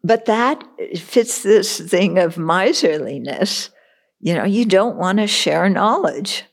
[0.03, 0.63] But that
[0.97, 3.71] fits this thing of miserliness.
[4.21, 6.45] You know, you don't want to share knowledge.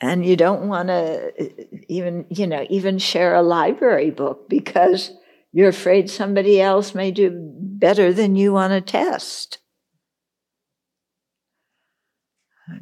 [0.00, 1.44] And you don't want to uh,
[1.88, 5.12] even, you know, even share a library book because
[5.52, 9.58] you're afraid somebody else may do better than you on a test.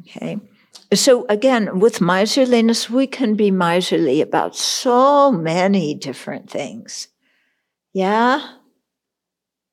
[0.01, 0.37] Okay.
[0.93, 7.07] So again, with miserliness, we can be miserly about so many different things.
[7.93, 8.45] Yeah?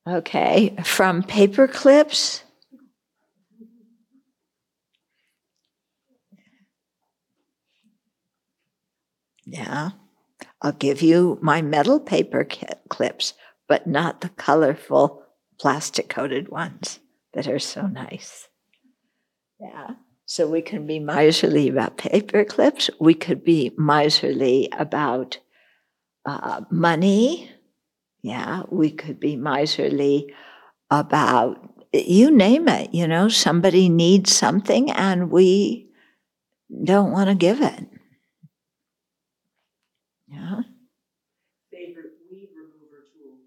[0.07, 2.43] Okay, from paper clips.
[9.45, 9.91] Yeah,
[10.61, 12.47] I'll give you my metal paper
[12.89, 13.33] clips,
[13.67, 15.23] but not the colorful
[15.59, 16.99] plastic coated ones
[17.33, 18.47] that are so nice.
[19.59, 19.91] Yeah,
[20.25, 22.89] so we can be miserly about paper clips.
[22.99, 25.39] We could be miserly about
[26.25, 27.51] uh, money.
[28.21, 30.33] Yeah, we could be miserly
[30.89, 32.93] about you name it.
[32.93, 35.89] You know, somebody needs something and we
[36.83, 37.85] don't want to give it.
[40.33, 40.61] Yeah.
[41.71, 43.37] favorite weed remover tool.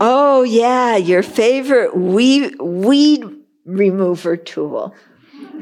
[0.00, 3.24] Oh yeah, your favorite weed weed
[3.64, 4.94] remover tool.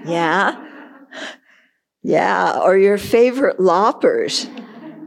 [0.05, 0.69] Yeah.
[2.03, 4.47] Yeah, or your favorite loppers.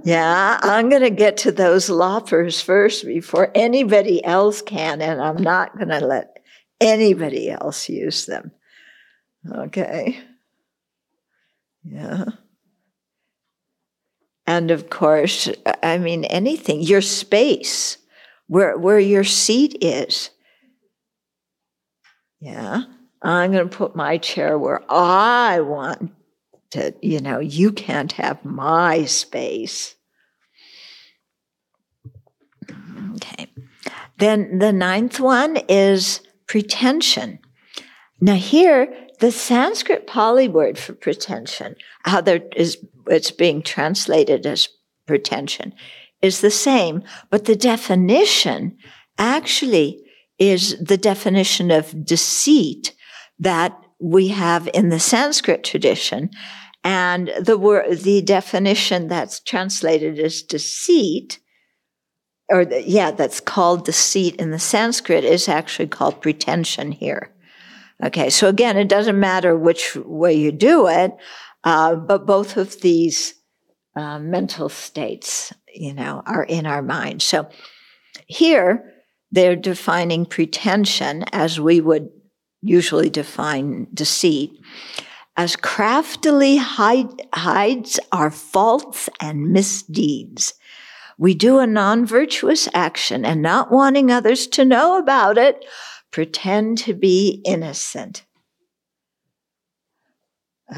[0.04, 5.42] Yeah, I'm going to get to those loppers first before anybody else can, and I'm
[5.42, 6.38] not going to let
[6.80, 8.52] anybody else use them.
[9.52, 10.20] Okay.
[11.84, 12.26] Yeah.
[14.48, 15.50] And of course,
[15.82, 17.98] I mean, anything, your space,
[18.48, 20.30] where, where your seat is.
[22.40, 22.84] Yeah.
[23.22, 26.12] I'm going to put my chair where I want
[26.72, 29.96] To, you know, you can't have my space.
[33.16, 33.48] Okay.
[34.18, 37.40] Then the ninth one is pretension.
[38.20, 44.70] Now, here, the Sanskrit Pali word for pretension, how there is, it's being translated as
[45.08, 45.74] pretension,
[46.22, 47.02] is the same,
[47.32, 48.78] but the definition
[49.18, 50.00] actually
[50.38, 52.94] is the definition of deceit
[53.40, 56.30] that we have in the Sanskrit tradition.
[56.84, 61.40] And the word, the definition that's translated as deceit,
[62.48, 67.32] or the, yeah, that's called deceit in the Sanskrit is actually called pretension here.
[68.04, 71.16] Okay, so again, it doesn't matter which way you do it,
[71.64, 73.36] uh, but both of these
[73.96, 77.22] uh, mental states, you know, are in our mind.
[77.22, 77.50] So
[78.28, 78.94] here,
[79.32, 82.10] they're defining pretension as we would
[82.62, 84.52] usually define deceit
[85.38, 90.54] as craftily hide, hides our faults and misdeeds.
[91.18, 95.64] We do a non virtuous action and not wanting others to know about it,
[96.12, 98.24] pretend to be innocent.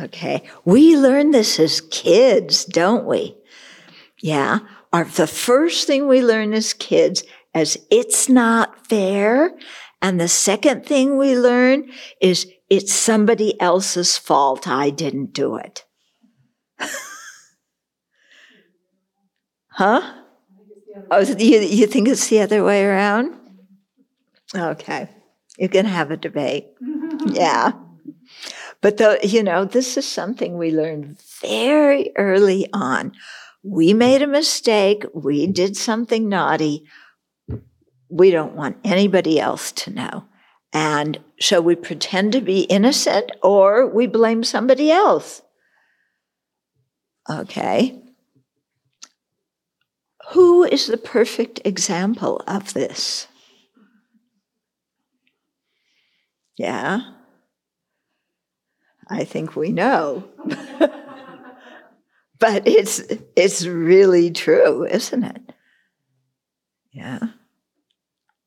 [0.01, 3.37] Okay, we learn this as kids, don't we?
[4.19, 4.59] Yeah,
[4.91, 7.23] our, the first thing we learn as kids
[7.55, 9.55] is it's not fair.
[10.01, 11.89] And the second thing we learn
[12.21, 14.67] is it's somebody else's fault.
[14.67, 15.85] I didn't do it.
[19.69, 20.13] huh?
[21.09, 23.35] Oh, you, you think it's the other way around?
[24.55, 25.09] Okay.
[25.57, 26.67] You can have a debate.
[27.27, 27.71] yeah.
[28.81, 33.13] But the, you know, this is something we learned very early on.
[33.63, 35.03] We made a mistake.
[35.13, 36.85] We did something naughty.
[38.09, 40.25] We don't want anybody else to know.
[40.73, 45.41] And so we pretend to be innocent or we blame somebody else.
[47.29, 48.01] Okay.
[50.31, 53.27] Who is the perfect example of this?
[56.57, 57.01] Yeah.
[59.09, 60.27] I think we know.
[62.39, 63.01] but it's
[63.35, 65.53] it's really true, isn't it?
[66.91, 67.19] Yeah.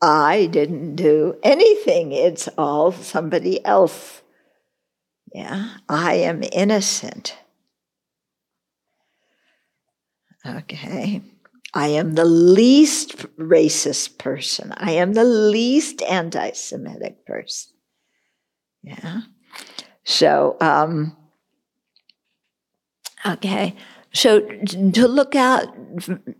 [0.02, 2.12] I didn't do anything.
[2.12, 4.22] It's all somebody else.
[5.32, 7.36] Yeah, I am innocent.
[10.44, 11.22] Okay.
[11.72, 14.72] I am the least racist person.
[14.76, 17.72] I am the least anti Semitic person.
[18.82, 19.22] Yeah.
[20.04, 21.16] So, um,
[23.26, 23.76] okay.
[24.12, 25.68] So to look out,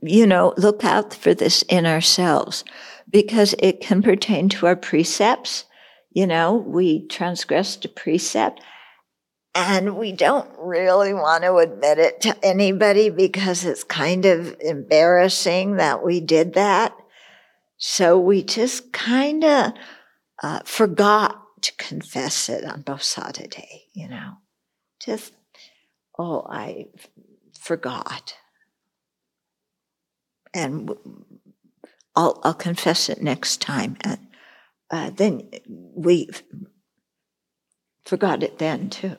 [0.03, 2.65] you know, look out for this in ourselves
[3.09, 5.65] because it can pertain to our precepts.
[6.11, 8.61] You know, we transgressed a precept
[9.55, 15.77] and we don't really want to admit it to anybody because it's kind of embarrassing
[15.77, 16.95] that we did that.
[17.77, 19.73] So we just kind of
[20.43, 24.35] uh, forgot to confess it on Bodhisattva Day, you know.
[25.01, 25.33] Just,
[26.19, 26.87] oh, I
[27.59, 28.35] forgot.
[30.53, 30.91] And
[32.17, 33.97] I'll, I'll confess it next time.
[34.03, 34.19] And
[34.91, 36.29] uh, then we
[38.05, 39.17] forgot it then too.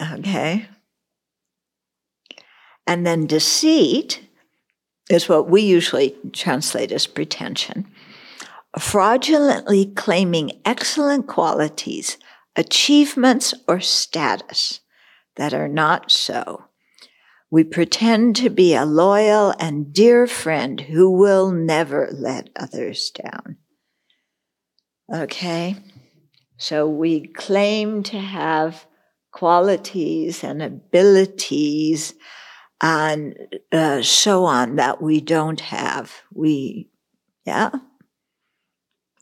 [0.00, 0.66] Okay.
[2.86, 4.26] And then deceit
[5.10, 7.91] is what we usually translate as pretension.
[8.78, 12.16] Fraudulently claiming excellent qualities,
[12.56, 14.80] achievements, or status
[15.36, 16.64] that are not so
[17.52, 23.58] we pretend to be a loyal and dear friend who will never let others down.
[25.12, 25.76] Okay?
[26.56, 28.86] So we claim to have
[29.32, 32.14] qualities and abilities
[32.80, 33.36] and
[33.70, 36.22] uh, so on that we don't have.
[36.32, 36.88] We,
[37.44, 37.68] yeah,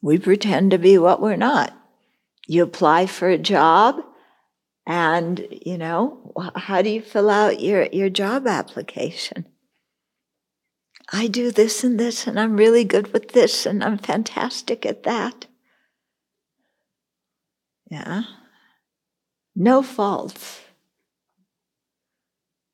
[0.02, 1.76] we pretend to be what we're not.
[2.46, 4.00] You apply for a job,
[4.86, 9.46] and, you know, how do you fill out your, your job application?
[11.12, 15.02] I do this and this, and I'm really good with this, and I'm fantastic at
[15.02, 15.46] that.
[17.90, 18.22] Yeah.
[19.56, 20.60] No faults.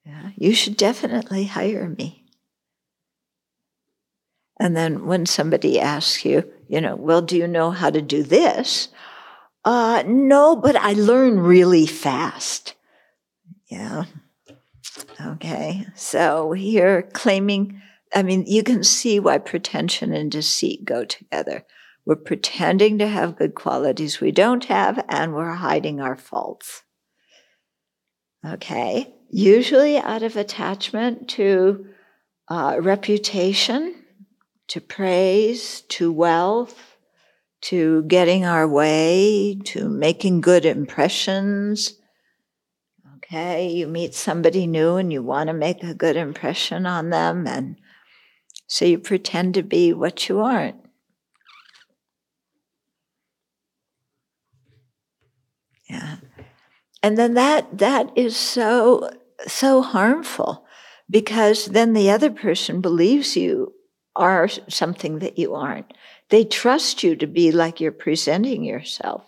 [0.04, 0.30] Yeah.
[0.36, 2.25] You should definitely hire me.
[4.58, 8.22] And then when somebody asks you, you know, well, do you know how to do
[8.22, 8.88] this?
[9.64, 12.74] Uh, no, but I learn really fast.
[13.68, 14.04] Yeah.
[15.24, 15.86] Okay.
[15.94, 17.82] So here, claiming,
[18.14, 21.64] I mean, you can see why pretension and deceit go together.
[22.06, 26.84] We're pretending to have good qualities we don't have, and we're hiding our faults.
[28.46, 31.86] Okay, usually out of attachment to
[32.48, 34.04] uh, reputation,
[34.68, 36.96] to praise, to wealth,
[37.62, 41.94] to getting our way, to making good impressions.
[43.16, 47.46] Okay, you meet somebody new and you want to make a good impression on them,
[47.46, 47.76] and
[48.66, 50.76] so you pretend to be what you aren't.
[55.88, 56.16] Yeah.
[57.02, 59.10] And then that that is so
[59.46, 60.66] so harmful
[61.08, 63.72] because then the other person believes you
[64.16, 65.92] are something that you aren't.
[66.30, 69.24] They trust you to be like you're presenting yourself.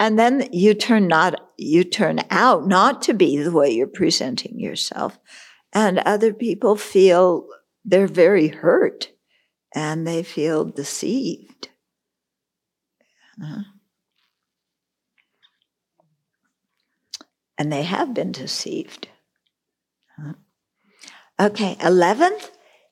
[0.00, 4.60] And then you turn not you turn out not to be the way you're presenting
[4.60, 5.18] yourself.
[5.72, 7.46] And other people feel
[7.84, 9.10] they're very hurt
[9.74, 11.68] and they feel deceived.
[13.42, 13.62] Uh-huh.
[17.58, 19.08] and they have been deceived.
[21.40, 22.50] Okay, 11th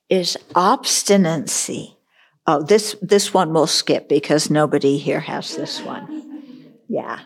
[0.09, 1.97] is obstinacy.
[2.45, 6.71] Oh, this, this one we'll skip because nobody here has this one.
[6.87, 7.19] Yeah.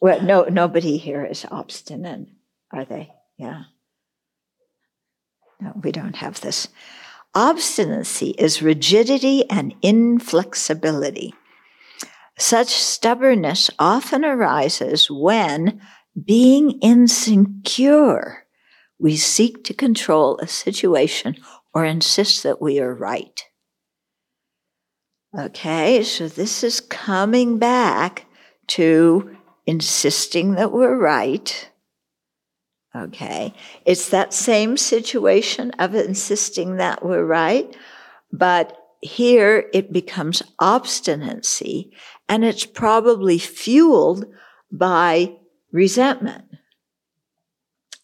[0.00, 2.28] Well, no, nobody here is obstinate,
[2.72, 3.12] are they?
[3.36, 3.64] Yeah.
[5.60, 6.68] No, we don't have this.
[7.34, 11.34] Obstinacy is rigidity and inflexibility.
[12.38, 15.80] Such stubbornness often arises when
[16.24, 18.46] being insecure,
[18.98, 21.36] we seek to control a situation
[21.74, 23.44] or insist that we are right.
[25.38, 28.26] Okay, so this is coming back
[28.66, 31.70] to insisting that we're right.
[32.94, 33.54] Okay,
[33.86, 37.74] it's that same situation of insisting that we're right,
[38.30, 41.90] but here it becomes obstinacy,
[42.28, 44.26] and it's probably fueled
[44.70, 45.34] by
[45.72, 46.44] resentment,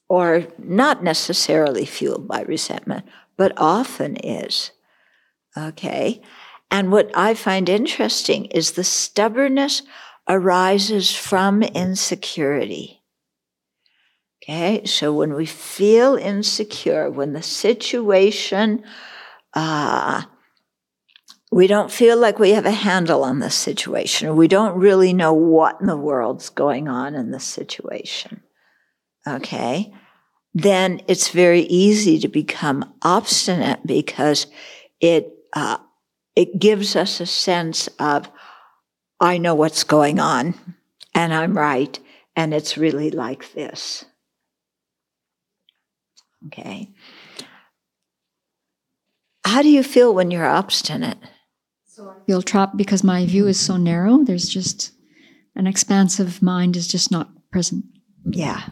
[0.09, 3.05] or not necessarily fueled by resentment,
[3.39, 4.73] but often is.
[5.57, 6.21] Okay?
[6.71, 9.83] And what I find interesting is the stubbornness
[10.29, 12.97] arises from insecurity.
[14.43, 18.85] Okay, so when we feel insecure, when the situation
[19.55, 20.23] uh,
[21.51, 25.13] we don't feel like we have a handle on this situation, or we don't really
[25.13, 28.43] know what in the world's going on in this situation,
[29.27, 29.93] okay,
[30.55, 34.47] then it's very easy to become obstinate because
[35.01, 35.79] it uh,
[36.37, 38.31] it gives us a sense of
[39.21, 40.55] I know what's going on
[41.15, 41.99] and I'm right
[42.37, 44.05] and it's really like this.
[46.47, 46.93] Okay.
[49.45, 51.19] How do you feel when you're obstinate?
[51.87, 54.23] So I feel trapped because my view is so narrow.
[54.23, 54.93] There's just
[55.57, 57.85] an expansive mind is just not present.
[58.31, 58.63] Yeah.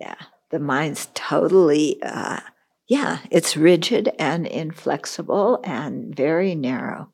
[0.00, 0.14] Yeah.
[0.50, 2.40] The mind's totally, uh,
[2.88, 7.12] yeah, it's rigid and inflexible and very narrow.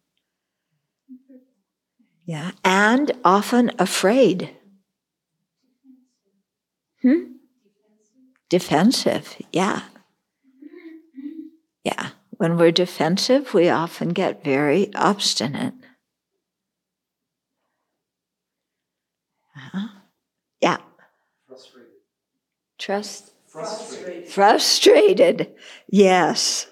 [2.25, 2.53] Yeah.
[2.65, 4.57] And often afraid.
[7.03, 7.35] Hmm?
[8.49, 9.37] Defensive.
[9.53, 9.83] Yeah.
[11.85, 12.11] Yeah.
[12.37, 15.75] When we're defensive, we often get very obstinate.
[19.57, 19.89] Uh-huh.
[20.61, 20.79] Yeah.
[21.47, 21.91] Frustrated.
[22.85, 23.33] Trust.
[23.47, 24.29] Frustrated.
[24.29, 25.55] Frustrated.
[25.89, 26.67] Yes.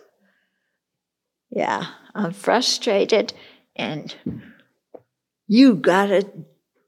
[1.49, 1.87] Yeah.
[2.15, 3.33] I'm frustrated
[3.75, 4.15] and
[5.49, 6.31] you gotta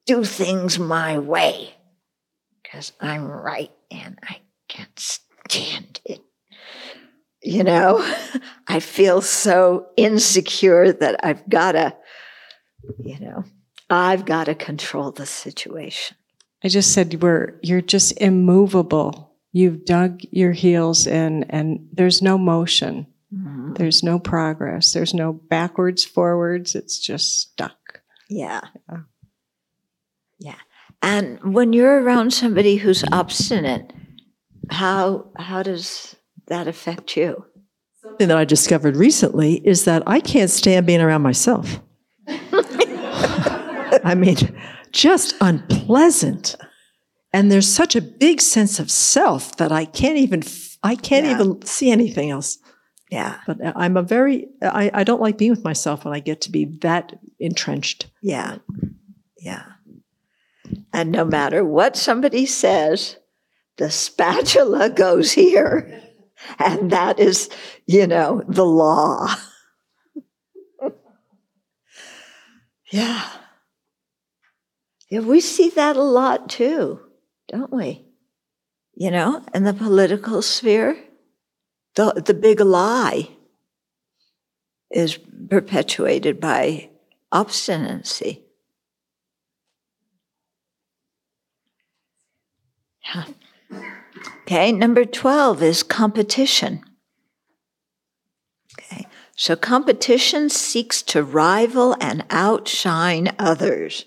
[0.04, 1.72] do things my way
[2.62, 6.20] because I'm right and I can't stand it
[7.44, 8.02] you know,
[8.68, 11.94] I feel so insecure that I've got to,
[12.98, 13.44] you know,
[13.90, 16.16] I've got to control the situation.
[16.64, 19.32] I just said we're you're just immovable.
[19.52, 23.06] You've dug your heels in and there's no motion.
[23.32, 23.74] Mm-hmm.
[23.74, 24.92] There's no progress.
[24.92, 26.74] There's no backwards, forwards.
[26.74, 28.00] It's just stuck.
[28.28, 28.62] Yeah.
[28.90, 28.98] yeah.
[30.38, 30.58] Yeah.
[31.02, 33.92] And when you're around somebody who's obstinate,
[34.70, 37.44] how how does that affect you?
[38.02, 41.80] Something that I discovered recently is that I can't stand being around myself.
[44.02, 44.36] I mean,
[44.94, 46.56] just unpleasant.
[47.32, 50.42] And there's such a big sense of self that I can't even
[50.82, 51.32] I can't yeah.
[51.32, 52.58] even see anything else.
[53.10, 53.40] Yeah.
[53.46, 56.50] But I'm a very I, I don't like being with myself when I get to
[56.50, 58.06] be that entrenched.
[58.22, 58.58] Yeah.
[59.36, 59.64] Yeah.
[60.92, 63.16] And no matter what somebody says,
[63.76, 66.02] the spatula goes here.
[66.58, 67.50] And that is,
[67.86, 69.34] you know, the law.
[72.90, 73.28] Yeah.
[75.10, 77.00] Yeah, we see that a lot too,
[77.48, 78.04] don't we?
[78.94, 80.96] You know, in the political sphere,
[81.94, 83.28] the, the big lie
[84.90, 85.18] is
[85.50, 86.90] perpetuated by
[87.32, 88.44] obstinacy.
[93.04, 93.24] Yeah.
[94.42, 96.82] Okay, number 12 is competition.
[98.78, 104.06] Okay, so competition seeks to rival and outshine others.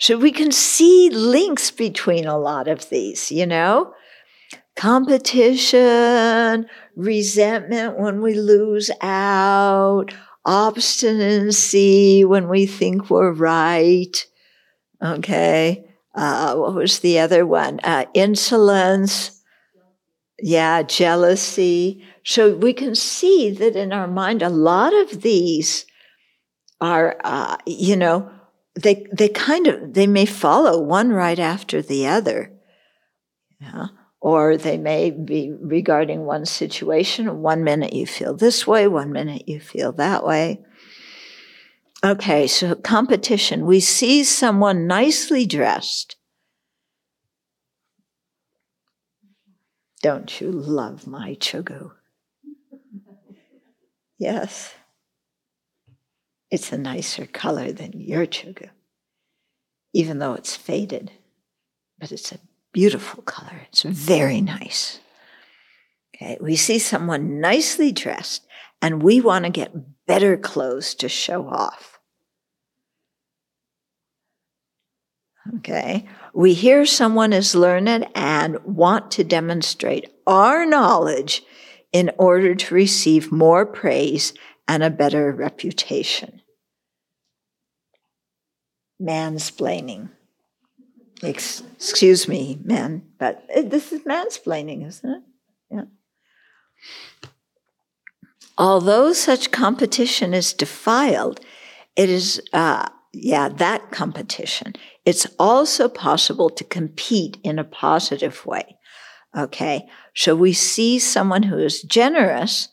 [0.00, 3.92] So we can see links between a lot of these, you know?
[4.74, 10.06] Competition, resentment when we lose out,
[10.46, 14.26] obstinacy when we think we're right.
[15.02, 15.84] Okay.
[16.14, 17.78] Uh, what was the other one?
[17.84, 19.42] Uh, insolence.
[20.38, 22.02] Yeah, jealousy.
[22.24, 25.84] So we can see that in our mind, a lot of these
[26.80, 28.30] are, uh, you know,
[28.74, 32.52] they they kind of they may follow one right after the other.
[33.60, 33.86] Yeah.
[34.20, 37.40] Or they may be regarding one situation.
[37.40, 40.60] One minute you feel this way, one minute you feel that way.
[42.04, 43.66] Okay, so competition.
[43.66, 46.16] We see someone nicely dressed.
[50.02, 51.90] Don't you love my chugu?
[54.18, 54.74] Yes.
[56.50, 58.70] It's a nicer color than your chugu,
[59.92, 61.12] even though it's faded.
[61.98, 62.40] But it's a
[62.72, 63.62] beautiful color.
[63.68, 65.00] It's very nice.
[66.14, 68.46] Okay, we see someone nicely dressed
[68.82, 71.98] and we want to get better clothes to show off.
[75.56, 81.42] Okay, we hear someone is learned and want to demonstrate our knowledge
[81.92, 84.32] in order to receive more praise
[84.68, 86.39] and a better reputation.
[89.00, 90.10] Mansplaining.
[91.22, 95.22] Ex- excuse me, men, but this is mansplaining, isn't it?
[95.70, 95.84] Yeah.
[98.56, 101.40] Although such competition is defiled,
[101.96, 104.74] it is, uh, yeah, that competition.
[105.04, 108.76] It's also possible to compete in a positive way.
[109.36, 109.88] Okay.
[110.14, 112.68] So we see someone who is generous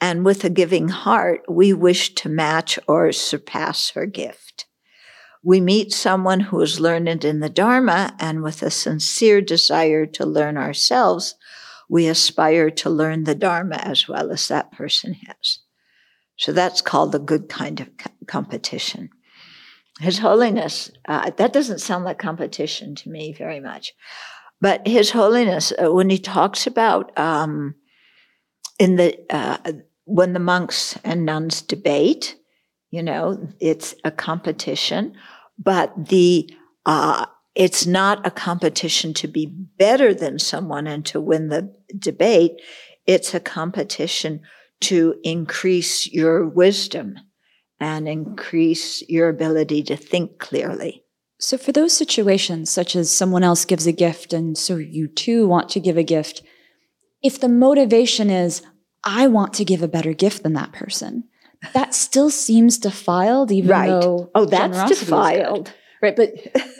[0.00, 4.66] and with a giving heart, we wish to match or surpass her gift.
[5.44, 10.24] We meet someone who is learned in the Dharma and with a sincere desire to
[10.24, 11.34] learn ourselves,
[11.88, 15.58] we aspire to learn the Dharma as well as that person has.
[16.36, 17.88] So that's called a good kind of
[18.26, 19.10] competition.
[20.00, 23.92] His Holiness, uh, that doesn't sound like competition to me very much.
[24.60, 27.74] But His Holiness, uh, when he talks about um,
[28.78, 29.72] in the uh,
[30.04, 32.36] when the monks and nuns debate,
[32.90, 35.14] you know, it's a competition,
[35.58, 36.50] but the
[36.86, 42.52] uh, it's not a competition to be better than someone and to win the debate.
[43.06, 44.40] It's a competition
[44.82, 47.16] to increase your wisdom
[47.78, 51.04] and increase your ability to think clearly.
[51.38, 55.46] So, for those situations, such as someone else gives a gift, and so you too
[55.48, 56.42] want to give a gift,
[57.22, 58.62] if the motivation is,
[59.04, 61.24] I want to give a better gift than that person,
[61.74, 63.88] that still seems defiled, even right.
[63.88, 66.16] though oh, that's defiled, right?
[66.16, 66.32] But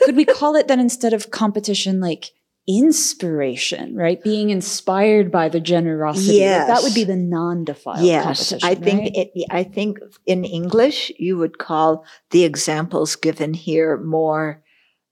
[0.03, 2.31] could we call it then instead of competition, like
[2.67, 4.23] inspiration, right?
[4.23, 6.37] Being inspired by the generosity.
[6.37, 6.67] Yes.
[6.67, 8.53] Like that would be the non-defiled yes.
[8.63, 9.29] I think right?
[9.35, 14.63] it, I think in English you would call the examples given here more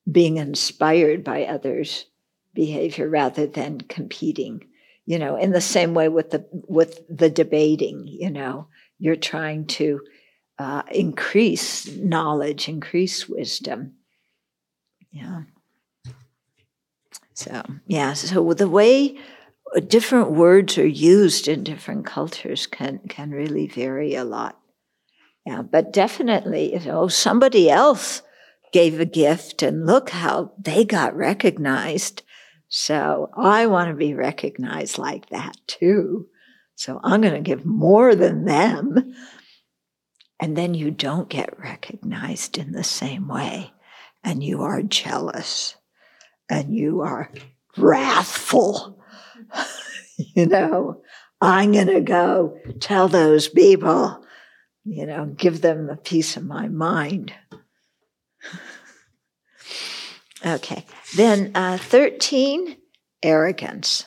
[0.10, 2.06] being inspired by others'
[2.54, 4.68] behavior rather than competing.
[5.06, 8.68] You know, in the same way with the with the debating, you know,
[9.02, 10.00] you're trying to
[10.60, 13.94] uh, increase knowledge, increase wisdom.
[15.12, 15.42] Yeah.
[17.34, 19.18] So, yeah, so the way
[19.88, 24.60] different words are used in different cultures can, can really vary a lot.
[25.48, 28.22] Yeah, but definitely, you know, somebody else
[28.72, 32.22] gave a gift and look how they got recognized.
[32.70, 36.28] So I want to be recognized like that too.
[36.76, 39.14] So I'm going to give more than them.
[40.40, 43.72] And then you don't get recognized in the same way
[44.24, 45.76] and you are jealous
[46.50, 47.32] and you are
[47.78, 49.00] wrathful.
[50.18, 51.02] you know,
[51.40, 54.24] I'm going to go tell those people,
[54.84, 57.34] you know, give them a piece of my mind.
[60.46, 60.86] okay.
[61.16, 62.78] Then uh, 13,
[63.24, 64.06] arrogance.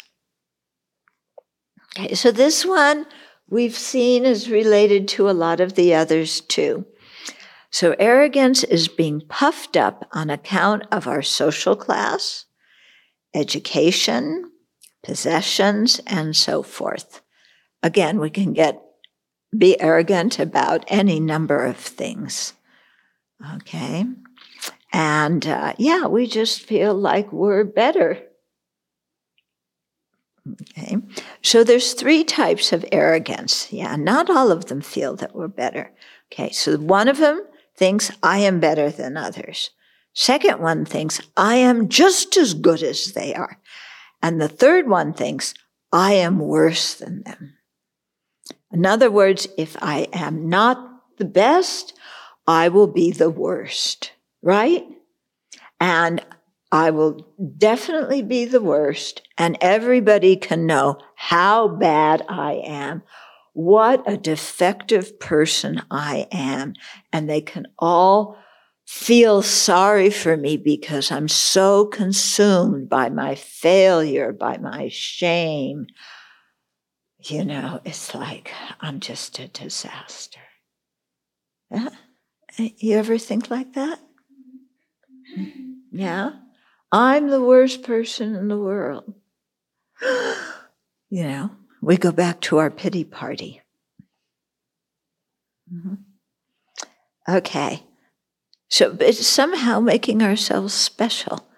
[1.96, 3.06] Okay, so this one
[3.48, 6.86] we've seen is related to a lot of the others too.
[7.70, 12.46] So arrogance is being puffed up on account of our social class,
[13.34, 14.50] education,
[15.02, 17.20] possessions, and so forth.
[17.82, 18.80] Again, we can get
[19.56, 22.54] be arrogant about any number of things.
[23.56, 24.04] Okay.
[24.92, 28.22] And uh, yeah, we just feel like we're better.
[30.52, 30.98] Okay.
[31.42, 33.72] So there's three types of arrogance.
[33.72, 35.92] Yeah, not all of them feel that we're better.
[36.32, 36.50] Okay.
[36.50, 37.42] So one of them
[37.76, 39.70] thinks I am better than others.
[40.12, 43.58] Second one thinks I am just as good as they are.
[44.22, 45.54] And the third one thinks
[45.92, 47.54] I am worse than them.
[48.72, 51.94] In other words, if I am not the best,
[52.46, 54.84] I will be the worst, right?
[55.80, 56.24] And
[56.74, 57.24] I will
[57.56, 63.04] definitely be the worst, and everybody can know how bad I am,
[63.52, 66.74] what a defective person I am,
[67.12, 68.36] and they can all
[68.84, 75.86] feel sorry for me because I'm so consumed by my failure, by my shame.
[77.20, 78.50] You know, it's like
[78.80, 80.40] I'm just a disaster.
[81.70, 81.90] Yeah?
[82.58, 84.00] You ever think like that?
[85.38, 85.98] Mm-hmm.
[86.00, 86.30] Yeah?
[86.94, 89.12] I'm the worst person in the world.
[91.10, 91.50] you know,
[91.82, 93.62] we go back to our pity party.
[95.74, 95.94] Mm-hmm.
[97.28, 97.82] Okay.
[98.68, 101.48] So it's somehow making ourselves special.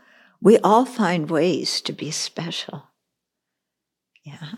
[0.41, 2.85] We all find ways to be special.
[4.25, 4.53] Yeah.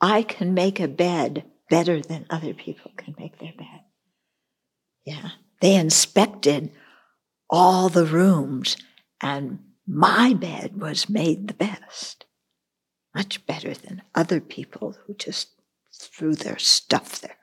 [0.00, 3.82] I can make a bed better than other people can make their bed.
[5.04, 5.32] Yeah.
[5.60, 6.72] They inspected
[7.50, 8.78] all the rooms,
[9.20, 9.58] and
[9.92, 12.24] my bed was made the best.
[13.14, 15.50] Much better than other people who just
[15.92, 17.36] threw their stuff there.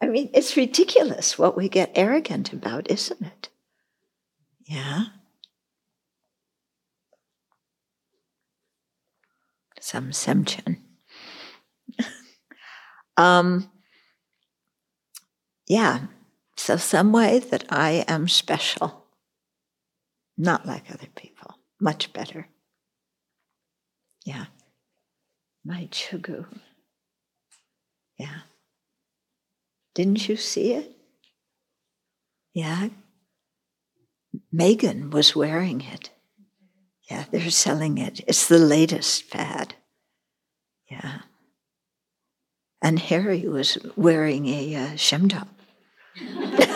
[0.00, 3.48] I mean, it's ridiculous what we get arrogant about, isn't it?
[4.64, 5.06] Yeah.
[9.80, 10.78] Some semchen.
[13.16, 13.68] um,
[15.66, 16.06] yeah.
[16.56, 19.01] So, some way that I am special,
[20.36, 22.48] not like other people, much better.
[24.24, 24.46] Yeah.
[25.64, 26.46] My chugu.
[28.18, 28.40] Yeah.
[29.94, 30.92] Didn't you see it?
[32.54, 32.88] Yeah.
[34.54, 36.10] Meghan was wearing it.
[37.10, 38.20] Yeah, they're selling it.
[38.26, 39.74] It's the latest fad.
[40.90, 41.20] Yeah.
[42.80, 45.48] And Harry was wearing a uh, shemdop.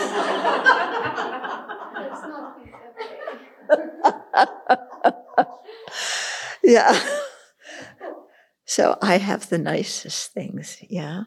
[6.67, 6.99] yeah.
[8.69, 11.23] So I have the nicest things, yeah.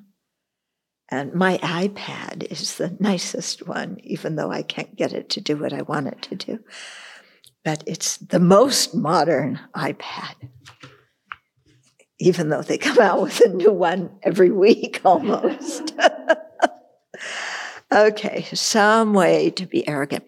[1.11, 5.57] And my iPad is the nicest one, even though I can't get it to do
[5.57, 6.59] what I want it to do.
[7.65, 10.35] But it's the most modern iPad,
[12.19, 15.95] even though they come out with a new one every week almost.
[17.93, 20.25] okay, some way to be arrogant.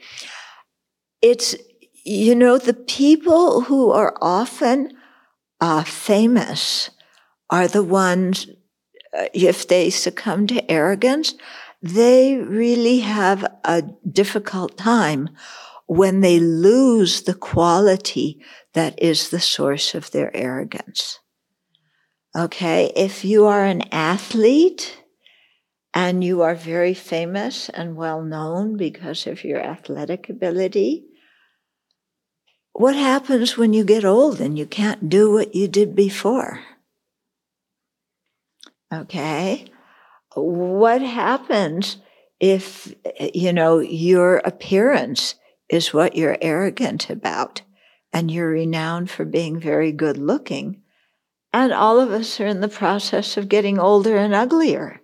[1.21, 1.55] It's,
[2.05, 4.97] you know, the people who are often
[5.63, 6.91] uh, famous
[7.49, 8.49] are the ones
[9.17, 11.35] uh, if they succumb to arrogance,
[11.81, 15.31] they really have a difficult time
[15.87, 18.43] when they lose the quality
[18.73, 21.21] that is the source of their arrogance.
[22.35, 25.05] Okay, if you are an athlete
[25.95, 31.05] and you are very famous and well known because of your athletic ability,
[32.73, 36.61] what happens when you get old and you can't do what you did before?
[38.93, 39.67] Okay.
[40.35, 41.99] What happens
[42.41, 42.95] if,
[43.35, 45.35] you know, your appearance
[45.69, 47.63] is what you're arrogant about
[48.13, 50.83] and you're renowned for being very good looking?
[51.53, 55.01] And all of us are in the process of getting older and uglier.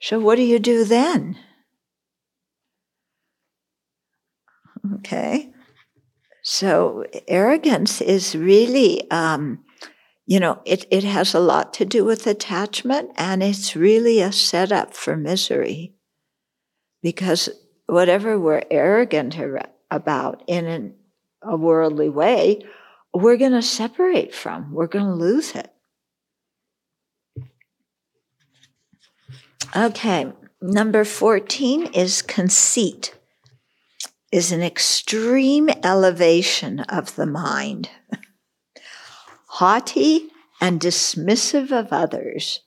[0.00, 1.36] So, what do you do then?
[4.94, 5.49] Okay.
[6.42, 9.64] So, arrogance is really um,
[10.30, 14.30] you know, it, it has a lot to do with attachment, and it's really a
[14.30, 15.96] setup for misery.
[17.02, 17.48] Because
[17.86, 19.36] whatever we're arrogant
[19.90, 20.94] about in an,
[21.42, 22.60] a worldly way,
[23.12, 25.72] we're going to separate from, we're going to lose it.
[29.74, 30.32] Okay,
[30.62, 33.16] number 14 is conceit,
[34.32, 37.90] is an extreme elevation of the mind.
[39.50, 40.28] haughty
[40.60, 42.60] and dismissive of others.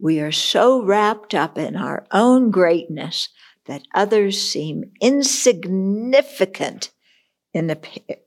[0.00, 3.28] We are so wrapped up in our own greatness
[3.66, 6.90] that others seem insignificant
[7.52, 7.76] in, a,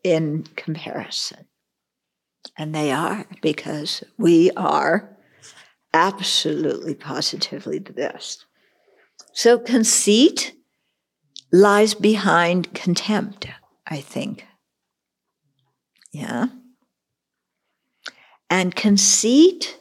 [0.04, 1.48] in comparison.
[2.58, 5.18] And they are, because we are
[5.94, 8.46] absolutely, positively the best.
[9.34, 10.54] So conceit
[11.56, 13.48] lies behind contempt,
[13.88, 14.46] I think.
[16.12, 16.48] Yeah.
[18.50, 19.78] And conceit,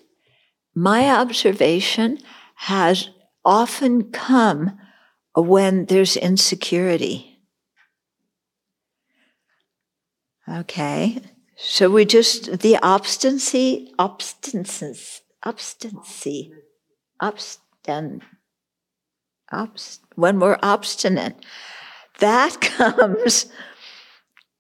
[0.75, 2.18] my observation,
[2.57, 3.09] has
[3.45, 4.79] often come
[5.35, 7.41] when there's insecurity.
[10.49, 11.20] Okay.
[11.57, 14.97] So we just, the obstinacy, obstinacy,
[15.45, 16.53] obstinacy,
[17.20, 18.20] obstin,
[19.55, 21.36] obst, when we're obstinate,
[22.20, 23.46] that comes,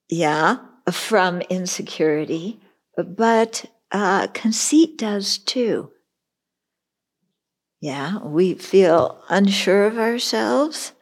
[0.08, 0.58] yeah,
[0.90, 2.60] from insecurity,
[2.96, 5.90] but uh, conceit does too.
[7.80, 10.92] Yeah, we feel unsure of ourselves.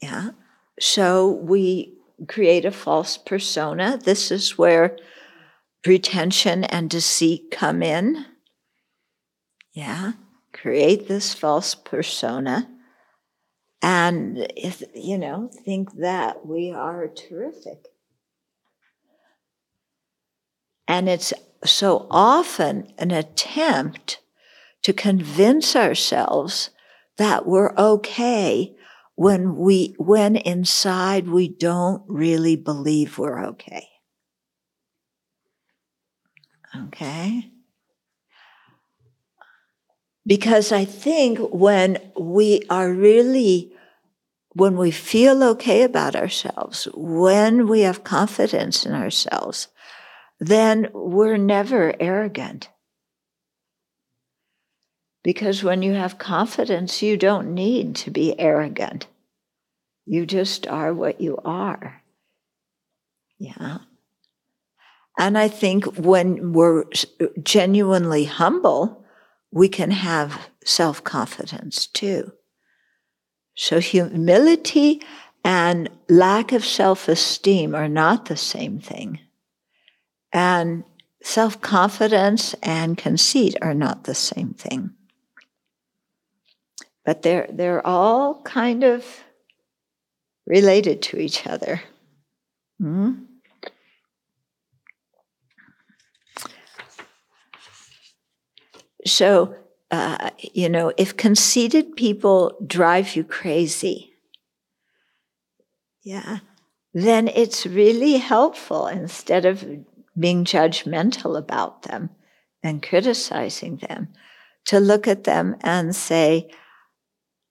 [0.00, 0.30] Yeah,
[0.78, 1.94] so we
[2.28, 3.98] create a false persona.
[4.02, 4.96] This is where
[5.82, 8.26] pretension and deceit come in.
[9.72, 10.12] Yeah,
[10.52, 12.68] create this false persona
[13.82, 14.46] and,
[14.94, 17.88] you know, think that we are terrific.
[20.86, 21.32] And it's
[21.64, 24.20] so often an attempt
[24.82, 26.70] to convince ourselves
[27.16, 28.74] that we're okay
[29.14, 33.86] when we when inside we don't really believe we're okay
[36.76, 37.50] okay
[40.26, 43.71] because i think when we are really
[44.54, 49.68] when we feel okay about ourselves when we have confidence in ourselves
[50.38, 52.68] then we're never arrogant
[55.22, 59.06] because when you have confidence, you don't need to be arrogant.
[60.04, 62.02] You just are what you are.
[63.38, 63.78] Yeah.
[65.18, 66.84] And I think when we're
[67.42, 69.04] genuinely humble,
[69.52, 72.32] we can have self confidence too.
[73.54, 75.02] So humility
[75.44, 79.20] and lack of self esteem are not the same thing.
[80.32, 80.84] And
[81.22, 84.94] self confidence and conceit are not the same thing
[87.04, 89.24] but they're they're all kind of
[90.46, 91.82] related to each other.
[92.78, 93.12] hmm
[99.04, 99.56] So,
[99.92, 104.14] uh, you know, if conceited people drive you crazy,
[106.02, 106.38] yeah,
[106.94, 109.64] then it's really helpful instead of
[110.18, 112.08] being judgmental about them
[112.62, 114.08] and criticizing them
[114.64, 116.50] to look at them and say,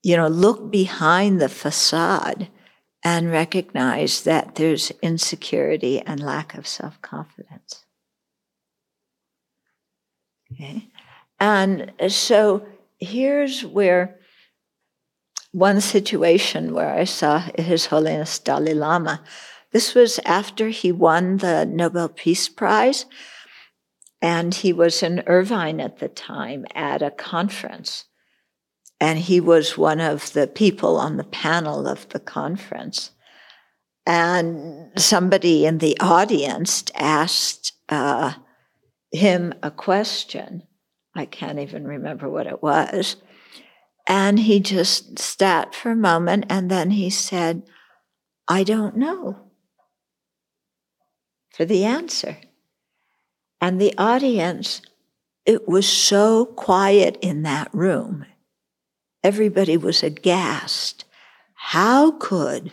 [0.01, 2.49] you know, look behind the facade
[3.03, 7.85] and recognize that there's insecurity and lack of self confidence.
[10.51, 10.90] Okay?
[11.41, 12.67] And so
[12.99, 14.19] here's where
[15.51, 19.23] one situation where I saw His Holiness Dalai Lama.
[19.71, 23.07] This was after he won the Nobel Peace Prize,
[24.21, 28.05] and he was in Irvine at the time at a conference.
[28.99, 33.11] And he was one of the people on the panel of the conference.
[34.05, 38.33] And somebody in the audience asked uh,
[39.11, 40.67] him a question.
[41.16, 43.18] I can't even remember what it was.
[44.07, 47.64] And he just sat for a moment and then he said,
[48.47, 49.38] I don't know
[51.51, 52.38] for the answer.
[53.59, 54.82] And the audience,
[55.45, 58.26] it was so quiet in that room.
[59.24, 61.05] Everybody was aghast.
[61.53, 62.72] How could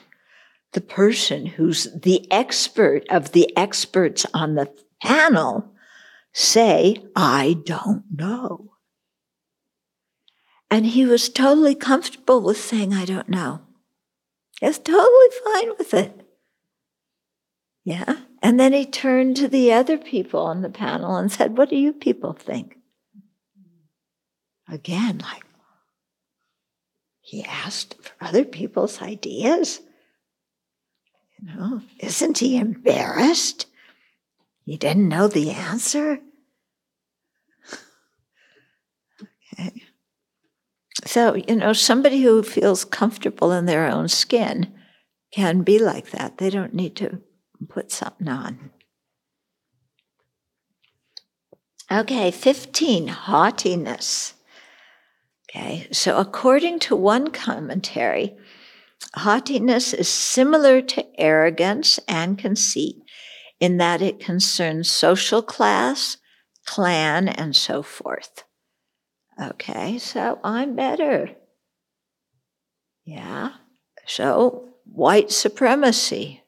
[0.73, 4.73] the person who's the expert of the experts on the
[5.03, 5.71] panel
[6.33, 8.73] say, I don't know?
[10.71, 13.63] And he was totally comfortable with saying, I don't know.
[14.61, 16.21] He was totally fine with it.
[17.85, 18.17] Yeah.
[18.43, 21.77] And then he turned to the other people on the panel and said, What do
[21.77, 22.77] you people think?
[24.69, 25.45] Again, like,
[27.21, 29.81] he asked for other people's ideas.
[31.39, 33.67] You know, isn't he embarrassed?
[34.69, 36.21] He didn't know the answer.
[39.55, 39.73] okay.
[41.07, 44.75] So, you know, somebody who feels comfortable in their own skin
[45.33, 46.37] can be like that.
[46.37, 47.23] They don't need to
[47.71, 48.73] put something on.
[51.91, 54.35] Okay, 15, haughtiness.
[55.49, 58.37] Okay, so according to one commentary,
[59.15, 62.97] Haughtiness is similar to arrogance and conceit
[63.61, 66.17] in that it concerns social class,
[66.65, 68.45] clan, and so forth.
[69.41, 71.31] Okay, so I'm better.
[73.05, 73.53] Yeah,
[74.07, 76.43] so white supremacy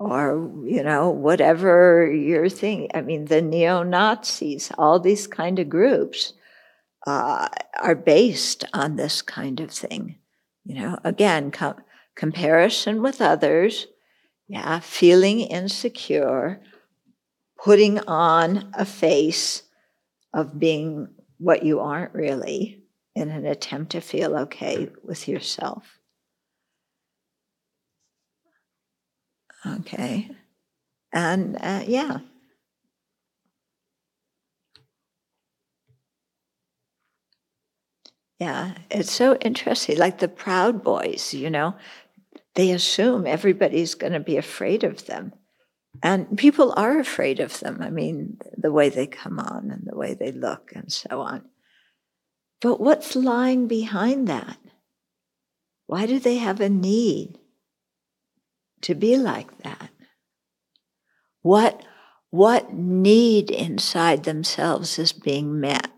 [0.00, 6.32] or you know whatever you're thinking i mean the neo-nazis all these kind of groups
[7.06, 7.48] uh,
[7.80, 10.16] are based on this kind of thing
[10.64, 11.82] you know again com-
[12.16, 13.86] comparison with others
[14.50, 16.60] yeah feeling insecure
[17.62, 19.62] putting on a face
[20.34, 22.82] of being what you aren't really
[23.14, 26.00] in an attempt to feel okay with yourself
[29.66, 30.30] Okay.
[31.12, 32.18] And uh, yeah.
[38.38, 39.98] Yeah, it's so interesting.
[39.98, 41.74] Like the Proud Boys, you know,
[42.54, 45.32] they assume everybody's going to be afraid of them.
[46.02, 47.78] And people are afraid of them.
[47.80, 51.44] I mean, the way they come on and the way they look and so on.
[52.60, 54.58] But what's lying behind that?
[55.86, 57.38] Why do they have a need
[58.82, 59.90] to be like that?
[61.42, 61.82] What,
[62.30, 65.90] what need inside themselves is being met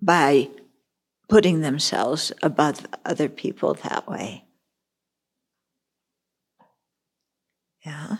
[0.00, 0.48] by
[1.32, 4.44] putting themselves above other people that way?
[7.86, 8.16] Yeah.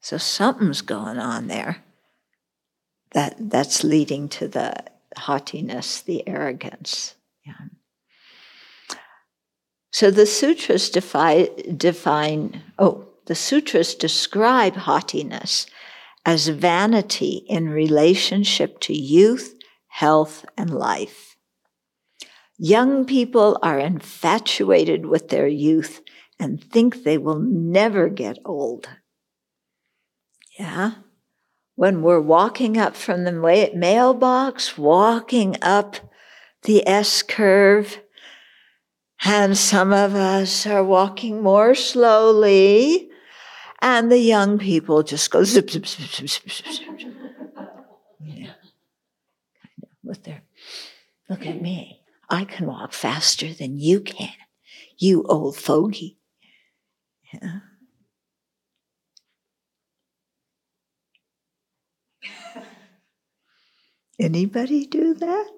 [0.00, 1.84] So something's going on there
[3.12, 4.74] that that's leading to the
[5.18, 7.14] haughtiness, the arrogance.
[7.44, 8.96] Yeah.
[9.92, 15.66] So the sutras defi- define, oh, the sutras describe haughtiness
[16.24, 19.54] as vanity in relationship to youth,
[19.88, 21.33] health, and life.
[22.58, 26.00] Young people are infatuated with their youth
[26.38, 28.88] and think they will never get old.
[30.58, 30.92] Yeah?
[31.74, 33.32] When we're walking up from the
[33.74, 35.96] mailbox, walking up
[36.62, 37.98] the S curve,
[39.24, 43.10] and some of us are walking more slowly,
[43.82, 46.88] and the young people just go zip, zip, zip, zip, zip, zip, zip.
[48.20, 48.46] Yeah.
[48.46, 50.42] Kind of with their,
[51.28, 52.03] look at me.
[52.34, 54.32] I can walk faster than you can,
[54.98, 56.18] you old fogey.
[57.32, 57.60] Yeah.
[64.18, 65.50] Anybody do that?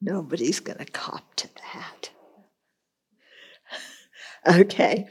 [0.00, 2.10] Nobody's going to cop to that.
[4.60, 5.08] okay.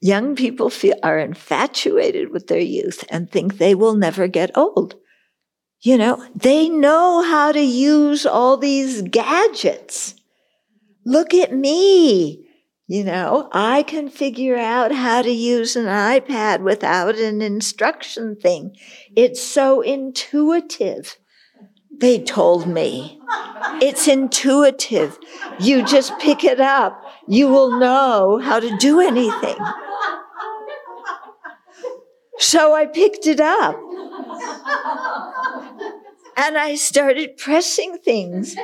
[0.00, 4.96] Young people feel, are infatuated with their youth and think they will never get old.
[5.84, 10.14] You know, they know how to use all these gadgets.
[11.04, 12.48] Look at me.
[12.86, 18.74] You know, I can figure out how to use an iPad without an instruction thing.
[19.14, 21.18] It's so intuitive
[22.00, 23.20] they told me.
[23.82, 25.18] It's intuitive.
[25.60, 26.98] You just pick it up.
[27.28, 29.58] You will know how to do anything.
[32.38, 33.76] So I picked it up.
[36.36, 38.56] And I started pressing things.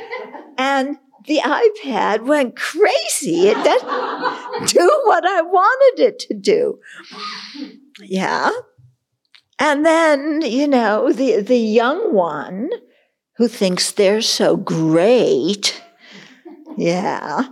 [0.59, 3.49] And the iPad went crazy.
[3.49, 6.79] It doesn't do what I wanted it to do.
[8.01, 8.51] Yeah.
[9.59, 12.71] And then, you know, the, the young one,
[13.37, 15.83] who thinks they're so great.
[16.77, 17.47] Yeah.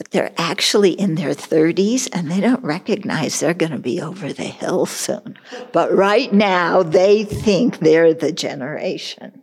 [0.00, 4.32] But they're actually in their 30s and they don't recognize they're going to be over
[4.32, 5.38] the hill soon.
[5.72, 9.42] But right now, they think they're the generation.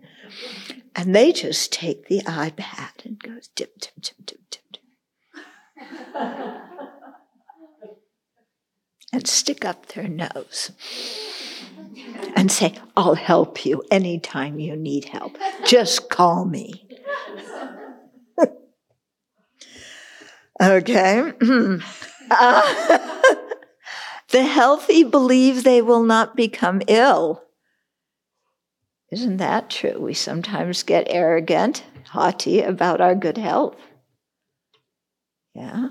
[0.95, 4.81] And they just take the iPad and goes dip, dip, dip, dip, dip, dip.
[9.13, 10.71] and stick up their nose
[12.35, 15.38] and say, I'll help you anytime you need help.
[15.67, 16.88] Just call me.
[20.61, 21.34] Okay.
[22.31, 22.97] uh,
[24.29, 27.43] the healthy believe they will not become ill.
[29.11, 29.99] Isn't that true?
[29.99, 33.75] We sometimes get arrogant, haughty about our good health.
[35.53, 35.89] Yeah.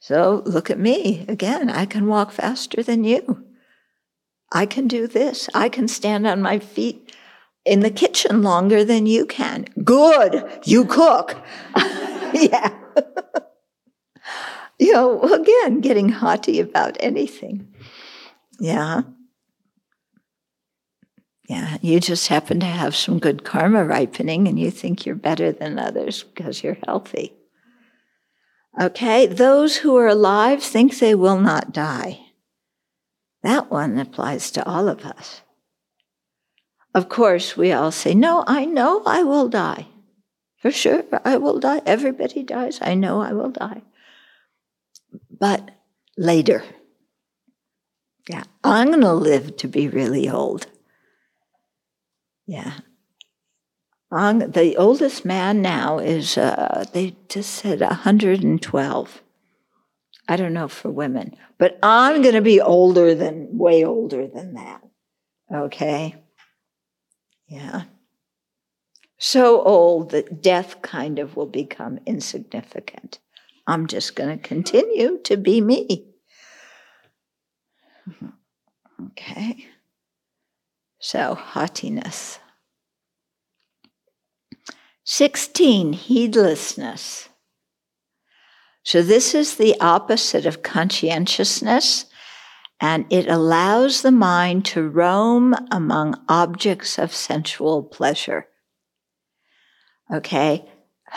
[0.00, 1.24] So look at me.
[1.28, 3.44] Again, I can walk faster than you.
[4.52, 5.48] I can do this.
[5.54, 7.14] I can stand on my feet
[7.64, 9.66] in the kitchen longer than you can.
[9.84, 10.60] Good.
[10.64, 11.36] You cook.
[12.34, 12.74] yeah.
[14.78, 17.74] you know, again, getting haughty about anything.
[18.60, 19.02] Yeah.
[21.48, 25.50] Yeah, you just happen to have some good karma ripening and you think you're better
[25.50, 27.32] than others because you're healthy.
[28.78, 32.20] Okay, those who are alive think they will not die.
[33.42, 35.40] That one applies to all of us.
[36.94, 39.88] Of course, we all say, No, I know I will die.
[40.58, 41.80] For sure, I will die.
[41.86, 42.78] Everybody dies.
[42.82, 43.82] I know I will die.
[45.38, 45.70] But
[46.16, 46.64] later.
[48.28, 50.66] Yeah, I'm going to live to be really old.
[52.46, 52.74] Yeah.
[54.10, 59.22] I'm, the oldest man now is, uh, they just said 112.
[60.30, 64.54] I don't know for women, but I'm going to be older than, way older than
[64.54, 64.82] that.
[65.52, 66.16] Okay?
[67.46, 67.84] Yeah.
[69.18, 73.18] So old that death kind of will become insignificant.
[73.68, 76.06] I'm just going to continue to be me.
[79.08, 79.66] Okay.
[80.98, 82.38] So, haughtiness.
[85.04, 87.28] 16, heedlessness.
[88.84, 92.06] So, this is the opposite of conscientiousness,
[92.80, 98.48] and it allows the mind to roam among objects of sensual pleasure.
[100.10, 100.66] Okay?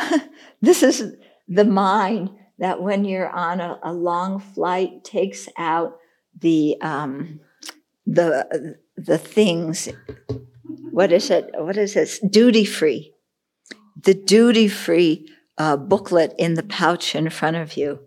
[0.61, 1.15] this is
[1.47, 2.29] the mind
[2.61, 5.97] that when you're on a, a long flight takes out
[6.39, 7.41] the um,
[8.05, 9.89] the the things.
[10.91, 11.49] What is it?
[11.55, 12.19] What is this?
[12.19, 13.13] Duty free.
[14.01, 15.27] The duty free
[15.57, 17.99] uh, booklet in the pouch in front of you,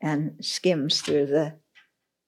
[0.00, 1.54] and skims through the.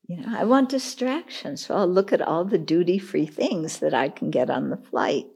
[0.06, 3.92] You know, I want distraction, so I'll look at all the duty free things that
[3.92, 5.26] I can get on the flight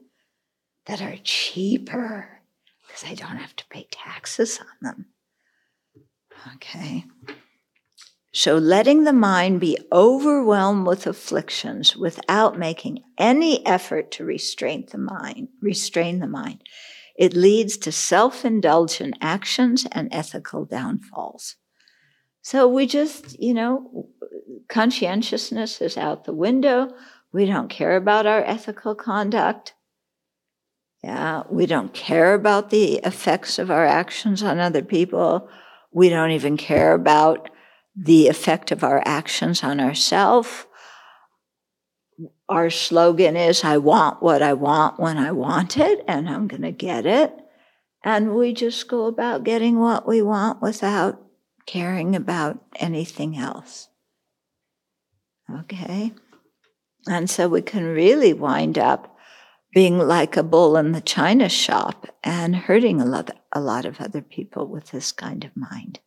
[0.87, 2.41] that are cheaper
[2.87, 5.12] because I don't have to pay taxes on them.
[6.55, 7.05] Okay.
[8.31, 14.97] So letting the mind be overwhelmed with afflictions without making any effort to restrain the
[14.97, 16.63] mind, restrain the mind,
[17.15, 21.57] it leads to self-indulgent actions and ethical downfalls.
[22.41, 24.09] So we just, you know,
[24.67, 26.89] conscientiousness is out the window.
[27.31, 29.75] We don't care about our ethical conduct.
[31.03, 35.49] Yeah, we don't care about the effects of our actions on other people.
[35.93, 37.49] We don't even care about
[37.95, 40.65] the effect of our actions on ourselves.
[42.49, 46.63] Our slogan is I want what I want when I want it, and I'm going
[46.63, 47.33] to get it.
[48.03, 51.21] And we just go about getting what we want without
[51.65, 53.87] caring about anything else.
[55.49, 56.11] Okay?
[57.07, 59.12] And so we can really wind up
[59.73, 63.99] being like a bull in the china shop and hurting a lot, a lot of
[63.99, 65.99] other people with this kind of mind.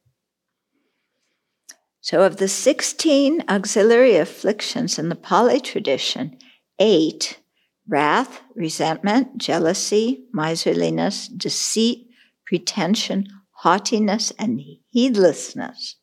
[2.01, 6.39] So, of the 16 auxiliary afflictions in the Pali tradition,
[6.79, 7.41] eight
[7.89, 12.09] wrath, resentment, jealousy, miserliness, deceit,
[12.45, 15.97] pretension, haughtiness, and heedlessness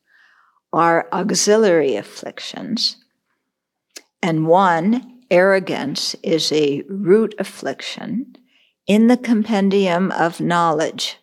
[0.72, 2.96] are auxiliary afflictions.
[4.22, 8.36] And one, arrogance, is a root affliction
[8.86, 11.18] in the compendium of knowledge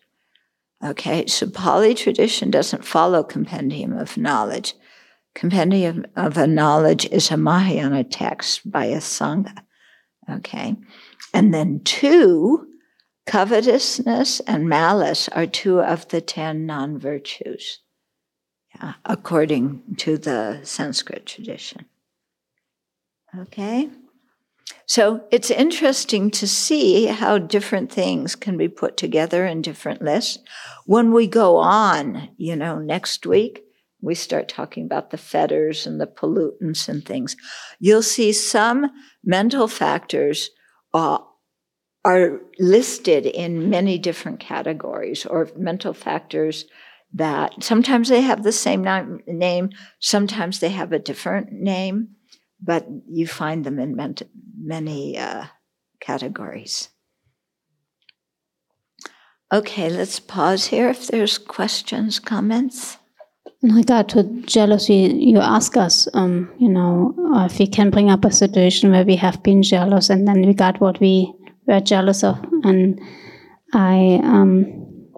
[0.84, 4.74] Okay, so Pali tradition doesn't follow compendium of knowledge.
[5.34, 9.62] Compendium of a knowledge is a Mahayana text by Asanga.
[10.28, 10.76] Okay,
[11.32, 12.66] and then two,
[13.26, 17.78] covetousness and malice are two of the ten non virtues,
[18.74, 21.86] yeah, according to the Sanskrit tradition.
[23.38, 23.88] Okay?
[24.86, 30.38] So it's interesting to see how different things can be put together in different lists.
[30.86, 33.62] When we go on, you know, next week,
[34.02, 37.36] we start talking about the fetters and the pollutants and things.
[37.78, 38.90] You'll see some
[39.24, 40.50] mental factors
[40.92, 41.18] uh,
[42.04, 46.66] are listed in many different categories or mental factors
[47.14, 48.82] that sometimes they have the same
[49.26, 49.70] name,
[50.00, 52.16] sometimes they have a different name
[52.62, 53.96] but you find them in
[54.56, 55.44] many uh,
[56.00, 56.88] categories.
[59.52, 62.96] Okay, let's pause here if there's questions, comments.
[63.62, 67.14] In regard to jealousy, you ask us, um, you know,
[67.46, 70.54] if we can bring up a situation where we have been jealous and then we
[70.54, 71.32] got what we
[71.66, 72.38] were jealous of.
[72.64, 73.00] And
[73.74, 75.10] I um,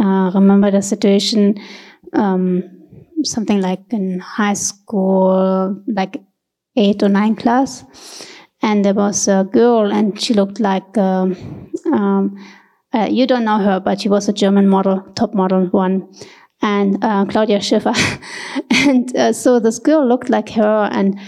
[0.00, 1.60] uh, remember the situation,
[2.14, 2.64] um,
[3.22, 6.22] something like in high school, like
[6.76, 7.84] eight or nine class,
[8.62, 12.36] and there was a girl, and she looked like um, um,
[12.92, 16.08] uh, you don't know her, but she was a German model, top model one,
[16.62, 17.94] and uh, Claudia Schiffer,
[18.70, 21.18] and uh, so this girl looked like her, and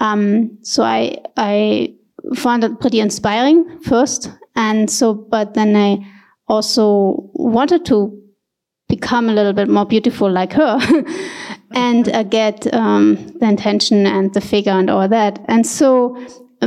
[0.00, 1.94] um, so I I
[2.34, 4.30] found it pretty inspiring first.
[4.56, 6.06] And so, but then I
[6.48, 8.16] also wanted to
[8.88, 10.78] become a little bit more beautiful like her
[11.72, 15.38] and uh, get um, the intention and the figure and all that.
[15.46, 16.16] And so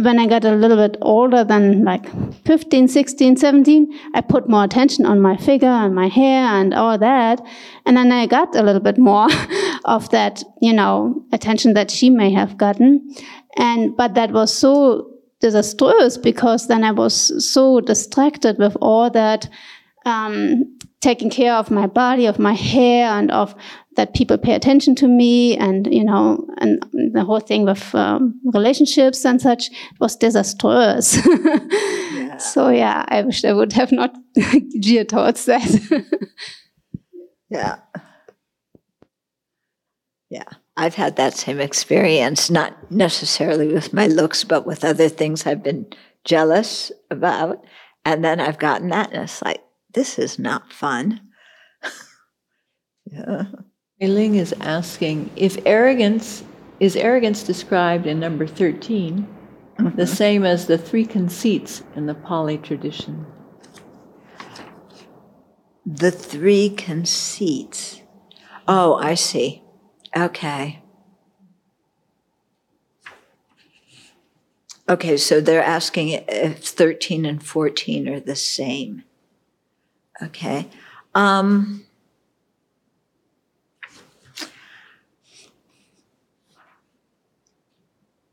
[0.02, 2.06] when I got a little bit older than like
[2.46, 6.98] 15, 16, 17, I put more attention on my figure and my hair and all
[6.98, 7.42] that.
[7.86, 9.28] And then I got a little bit more
[9.86, 13.08] of that, you know, attention that she may have gotten.
[13.58, 19.48] And, but that was so disastrous because then I was so distracted with all that,
[20.06, 20.64] um,
[21.02, 23.54] taking care of my body, of my hair, and of
[23.95, 26.84] that people pay attention to me, and you know, and
[27.14, 31.18] the whole thing with um, relationships and such was disastrous.
[31.28, 32.38] yeah.
[32.38, 34.15] So yeah, I wish I would have not
[34.80, 35.68] geared towards that.
[37.49, 37.78] yeah.
[40.30, 40.49] Yeah.
[40.76, 45.61] I've had that same experience, not necessarily with my looks, but with other things I've
[45.61, 45.86] been
[46.26, 47.64] jealous about.
[48.03, 49.61] And then I've gotten that, and it's like,
[49.94, 51.22] this is not fun.
[53.06, 53.44] yeah.
[54.08, 56.44] Ling is asking if arrogance
[56.80, 59.28] is arrogance described in number 13
[59.80, 59.96] mm-hmm.
[59.96, 63.26] the same as the three conceits in the Pali tradition?
[65.86, 68.02] The three conceits.
[68.68, 69.64] Oh, I see.
[70.16, 70.82] Okay.
[74.88, 79.04] Okay, so they're asking if 13 and 14 are the same.
[80.22, 80.68] Okay.
[81.16, 81.86] Um,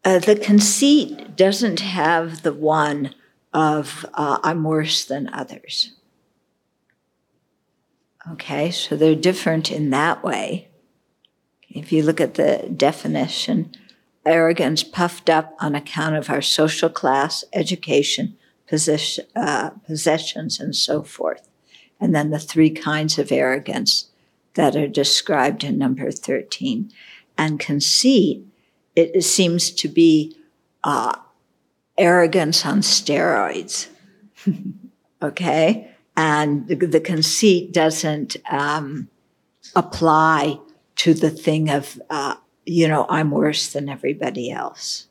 [0.05, 3.15] uh, the conceit doesn't have the one
[3.53, 5.93] of uh, I'm worse than others.
[8.33, 10.69] Okay, so they're different in that way.
[11.69, 13.73] If you look at the definition,
[14.27, 18.37] arrogance puffed up on account of our social class, education,
[18.67, 21.49] position, uh, possessions, and so forth
[22.01, 24.07] and then the three kinds of arrogance
[24.55, 26.91] that are described in number 13.
[27.37, 28.45] And conceit,
[28.97, 30.37] it seems to be
[30.85, 31.17] uh,
[31.97, 33.89] arrogance on steroids.
[35.23, 35.91] okay?
[36.17, 39.09] And the, the conceit doesn't um,
[39.75, 40.59] apply
[40.97, 42.37] to the thing of, uh,
[42.67, 45.07] you know, I'm worse than everybody else.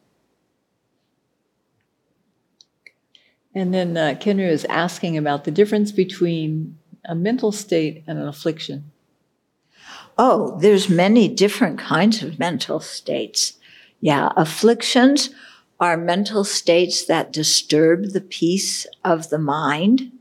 [3.55, 8.27] And then uh, Kenru is asking about the difference between a mental state and an
[8.27, 8.91] affliction.
[10.17, 13.53] Oh, there's many different kinds of mental states.
[14.01, 15.29] Yeah, afflictions
[15.79, 20.11] are mental states that disturb the peace of the mind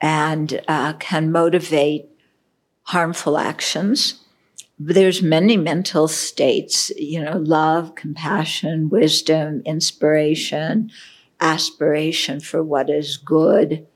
[0.00, 2.06] and uh, can motivate
[2.84, 4.24] harmful actions.
[4.78, 10.90] There's many mental states, you know, love, compassion, wisdom, inspiration,
[11.40, 13.86] aspiration for what is good,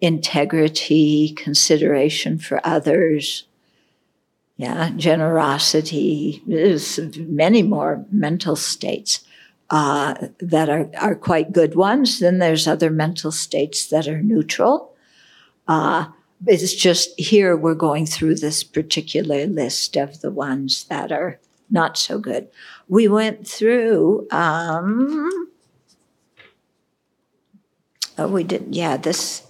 [0.00, 3.44] integrity, consideration for others,
[4.56, 6.42] yeah, generosity.
[6.46, 9.24] There's many more mental states
[9.70, 12.18] uh, that are, are quite good ones.
[12.18, 14.94] Then there's other mental states that are neutral.
[15.66, 16.06] Uh,
[16.46, 21.38] it's just here we're going through this particular list of the ones that are
[21.70, 22.48] not so good.
[22.88, 25.48] We went through, um,
[28.18, 29.46] oh, we did, yeah, this,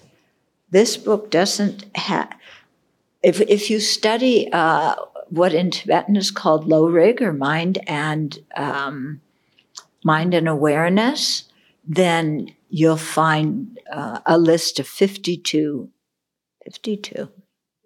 [0.71, 2.33] this book doesn't have,
[3.23, 4.97] if, if you study uh,
[5.29, 9.21] what in Tibetan is called lorig or mind and um,
[10.05, 11.45] mind and awareness,
[11.87, 15.89] then you'll find uh, a list of 52,
[16.65, 17.29] 52,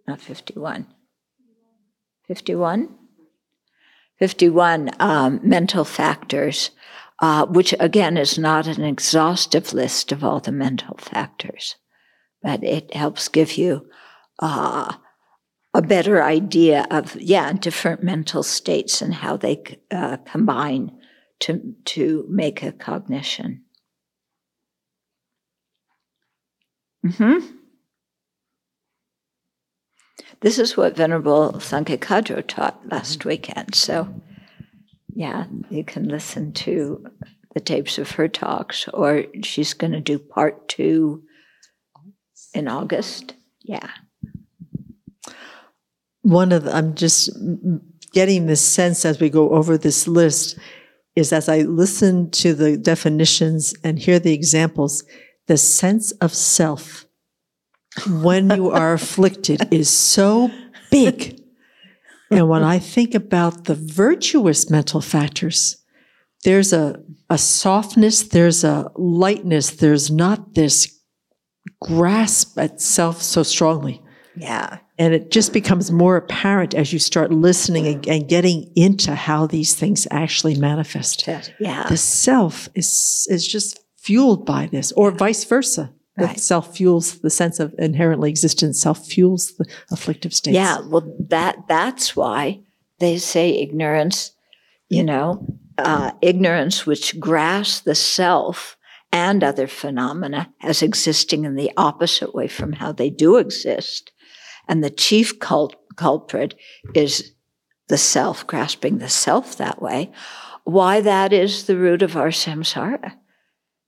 [0.08, 0.86] not 51.
[2.26, 2.94] 51?
[4.18, 6.70] 51 um, mental factors,
[7.20, 11.76] uh, which again is not an exhaustive list of all the mental factors,
[12.42, 13.86] but it helps give you
[14.40, 14.94] uh,
[15.76, 20.90] a better idea of yeah different mental states and how they uh, combine
[21.38, 23.62] to to make a cognition.
[27.06, 27.40] Hmm.
[30.40, 32.00] This is what Venerable Sangye
[32.46, 33.28] taught last mm-hmm.
[33.28, 33.74] weekend.
[33.74, 34.08] So,
[35.14, 37.06] yeah, you can listen to
[37.52, 41.22] the tapes of her talks, or she's going to do part two
[42.54, 43.34] in August.
[43.62, 43.90] Yeah
[46.26, 47.30] one of the, I'm just
[48.12, 50.58] getting this sense as we go over this list
[51.14, 55.04] is as I listen to the definitions and hear the examples,
[55.46, 57.06] the sense of self
[58.08, 60.50] when you are afflicted is so
[60.90, 61.40] big.
[62.30, 65.76] And when I think about the virtuous mental factors,
[66.42, 67.00] there's a,
[67.30, 71.00] a softness, there's a lightness, there's not this
[71.80, 74.02] grasp at self so strongly.
[74.36, 74.78] Yeah.
[74.98, 79.46] And it just becomes more apparent as you start listening and, and getting into how
[79.46, 81.26] these things actually manifest.
[81.58, 81.86] Yeah.
[81.88, 85.92] The self is is just fueled by this, or vice versa.
[86.18, 90.54] The self fuels the sense of inherently existent self fuels the afflictive states.
[90.54, 92.60] Yeah, well, that that's why
[93.00, 94.32] they say ignorance.
[94.88, 95.44] You know,
[95.78, 98.76] uh, ignorance which grasps the self
[99.12, 104.12] and other phenomena as existing in the opposite way from how they do exist,
[104.68, 106.54] and the chief cult- culprit
[106.94, 107.32] is
[107.88, 110.12] the self grasping the self that way.
[110.64, 113.12] Why that is the root of our samsara.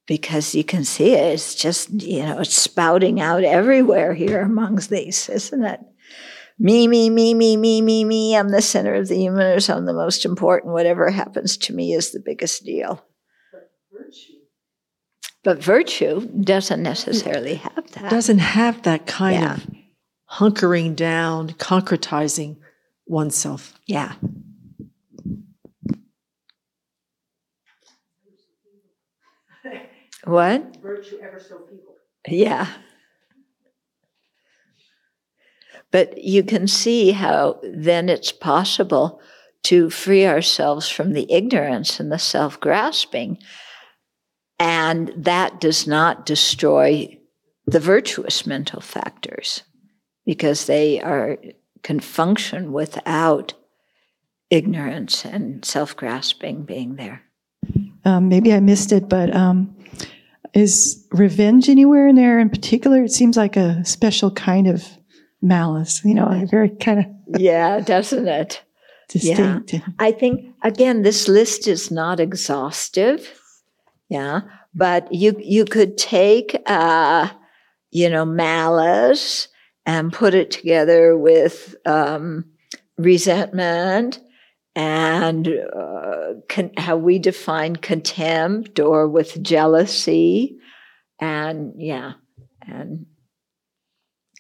[0.07, 4.89] Because you can see it, it's just, you know, it's spouting out everywhere here amongst
[4.89, 5.81] these, isn't it?
[6.59, 8.37] me, me, me, me, me, me, me.
[8.37, 9.69] I'm the center of the universe.
[9.69, 10.73] I'm the most important.
[10.73, 13.05] Whatever happens to me is the biggest deal.
[15.45, 18.11] But virtue doesn't necessarily have that.
[18.11, 19.55] doesn't have that kind Yeah.
[19.55, 19.67] of
[20.31, 22.57] hunkering down, concretizing
[23.07, 23.79] oneself.
[23.87, 24.15] Yeah.
[30.25, 30.77] What?
[30.83, 31.95] Virtue ever so feeble.
[32.27, 32.67] Yeah.
[35.91, 39.23] But you can see how then it's possible
[39.65, 43.39] to free ourselves from the ignorance and the self grasping.
[44.59, 47.19] And that does not destroy
[47.67, 49.63] the virtuous mental factors
[50.29, 51.39] because they are
[51.83, 53.55] can function without
[54.51, 57.23] ignorance and self grasping being there.
[58.05, 59.75] Um, maybe I missed it, but um,
[60.53, 63.03] is revenge anywhere in there in particular?
[63.05, 64.87] It seems like a special kind of
[65.41, 67.07] malice, you know, a very kind of
[67.41, 68.63] Yeah, doesn't it?
[69.09, 69.77] distinct.
[69.99, 73.41] I think again, this list is not exhaustive.
[74.11, 74.43] Yeah,
[74.75, 77.31] but you you could take uh,
[77.91, 79.49] you know malice
[79.89, 82.45] and put it together with um,
[82.99, 84.21] resentment
[84.77, 90.59] and uh, con- how we define contempt or with jealousy
[91.19, 92.13] and yeah
[92.61, 93.07] and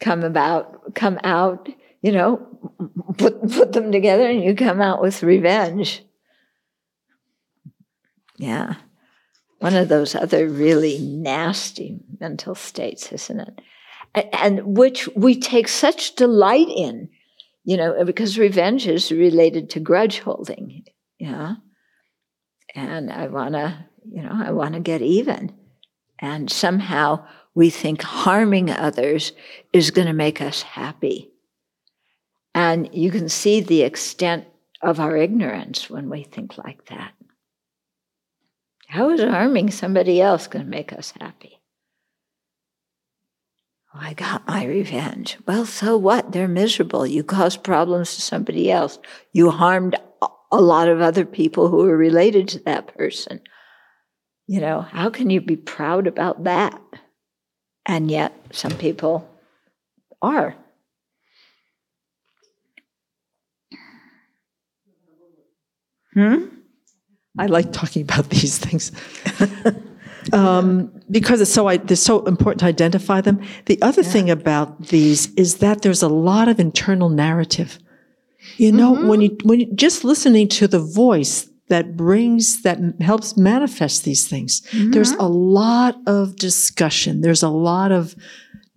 [0.00, 1.66] come about come out
[2.02, 2.46] you know
[3.16, 6.04] put put them together and you come out with revenge.
[8.36, 8.74] Yeah.
[9.60, 13.60] One of those other really nasty mental states isn't it
[14.32, 17.09] and which we take such delight in
[17.65, 20.85] you know because revenge is related to grudge holding
[21.19, 21.55] yeah?
[22.74, 25.53] And i want to you know i want to get even.
[26.20, 29.32] And somehow we think harming others
[29.73, 31.31] is going to make us happy.
[32.55, 34.47] And you can see the extent
[34.82, 37.12] of our ignorance when we think like that.
[38.89, 41.57] How is harming somebody else going to make us happy
[43.94, 45.39] Oh, I got my revenge.
[45.47, 46.32] Well, so what?
[46.32, 47.06] They're miserable.
[47.06, 48.98] You caused problems to somebody else.
[49.32, 49.97] You harmed
[50.52, 53.40] a- lot of other people who are related to that person.
[54.47, 56.81] You know, how can you be proud about that?
[57.86, 59.28] And yet, some people
[60.23, 60.56] are.
[66.15, 66.44] Hmm?
[67.39, 68.90] I like talking about these things.
[70.32, 73.40] um, because it's so I, they're so important to identify them.
[73.66, 77.78] The other thing about these is that there's a lot of internal narrative.
[78.56, 79.09] You know, mm-hmm.
[79.09, 84.26] when you when you just listening to the voice that brings that helps manifest these
[84.26, 84.90] things, mm-hmm.
[84.90, 87.20] there's a lot of discussion.
[87.20, 88.14] There's a lot of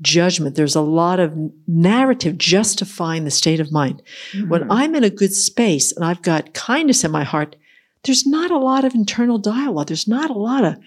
[0.02, 0.56] judgment.
[0.56, 1.38] There's a lot of
[1.68, 4.02] narrative justifying the state of mind.
[4.48, 4.72] When mm-hmm.
[4.72, 7.56] I'm in a good space and I've got kindness in my heart,
[8.04, 9.88] there's not a lot of internal dialogue.
[9.88, 10.78] There's not a lot of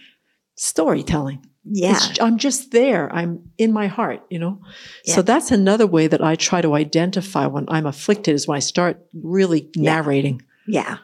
[0.55, 1.45] storytelling.
[1.65, 1.93] Yeah.
[1.93, 3.13] It's- I'm just there.
[3.13, 4.61] I'm in my heart, you know?
[5.05, 5.15] Yeah.
[5.15, 8.61] So that's another way that I try to identify when I'm afflicted is when I
[8.61, 10.43] start really narrating.
[10.67, 10.99] Yeah.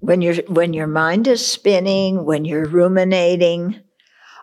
[0.00, 3.80] When your when your mind is spinning, when you're ruminating,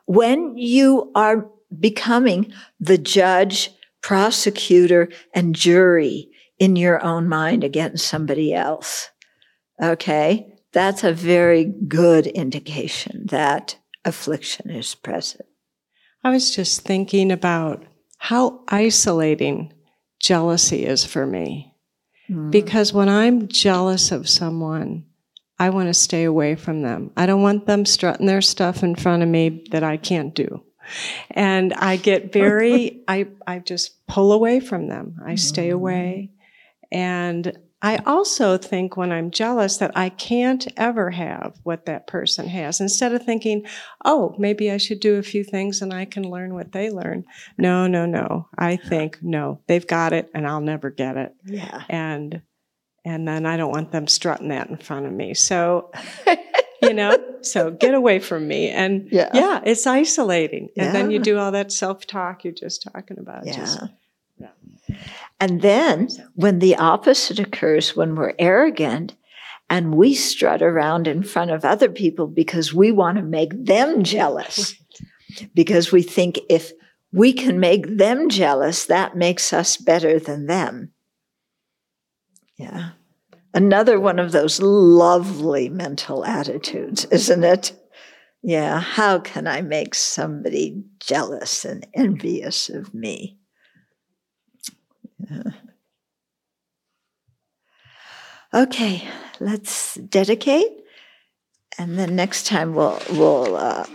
[0.06, 1.50] when you are
[1.80, 3.72] becoming the judge,
[4.02, 6.30] prosecutor, and jury
[6.60, 9.10] in your own mind against somebody else.
[9.82, 10.54] Okay?
[10.72, 15.48] That's a very good indication that affliction is present.
[16.23, 17.84] I was just thinking about
[18.18, 19.73] how isolating
[20.19, 21.76] jealousy is for me.
[22.30, 22.52] Mm.
[22.52, 25.06] Because when I'm jealous of someone,
[25.60, 27.11] I want to stay away from them.
[27.15, 30.64] I don't want them strutting their stuff in front of me that I can't do.
[31.32, 35.18] And I get very, I, I just pull away from them.
[35.26, 35.73] I stay mm.
[35.73, 36.32] away.
[36.91, 42.48] And I also think when I'm jealous that I can't ever have what that person
[42.48, 42.82] has.
[42.82, 43.64] Instead of thinking,
[44.03, 47.26] oh, maybe I should do a few things and I can learn what they learn.
[47.60, 48.48] No, no, no.
[48.57, 51.36] I think, no, they've got it and I'll never get it.
[51.45, 51.84] Yeah.
[51.88, 52.41] And
[53.06, 55.36] and then I don't want them strutting that in front of me.
[55.36, 55.91] So,
[56.82, 58.70] you know, so get away from me.
[58.70, 59.30] And Yeah.
[59.32, 60.70] yeah, it's isolating.
[60.76, 63.45] And then you do all that self talk you're just talking about.
[63.45, 63.53] Yeah.
[63.57, 63.84] Just,
[65.40, 69.16] And then when the opposite occurs, when we're arrogant
[69.70, 74.03] and we strut around in front of other people because we want to make them
[74.03, 74.76] jealous,
[75.53, 76.72] because we think if
[77.12, 80.91] we can make them jealous, that makes us better than them.
[82.57, 82.91] Yeah.
[83.53, 87.74] Another one of those lovely mental attitudes, isn't it?
[88.41, 88.80] Yeah.
[88.80, 93.38] How can I make somebody jealous and envious of me?
[98.56, 99.06] Okay,
[99.42, 100.70] let's dedicate,
[101.78, 103.86] and then next time we'll we'll uh,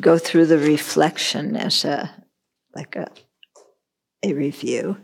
[0.00, 2.10] go through the reflection as a
[2.74, 3.06] like a
[4.24, 4.96] a review.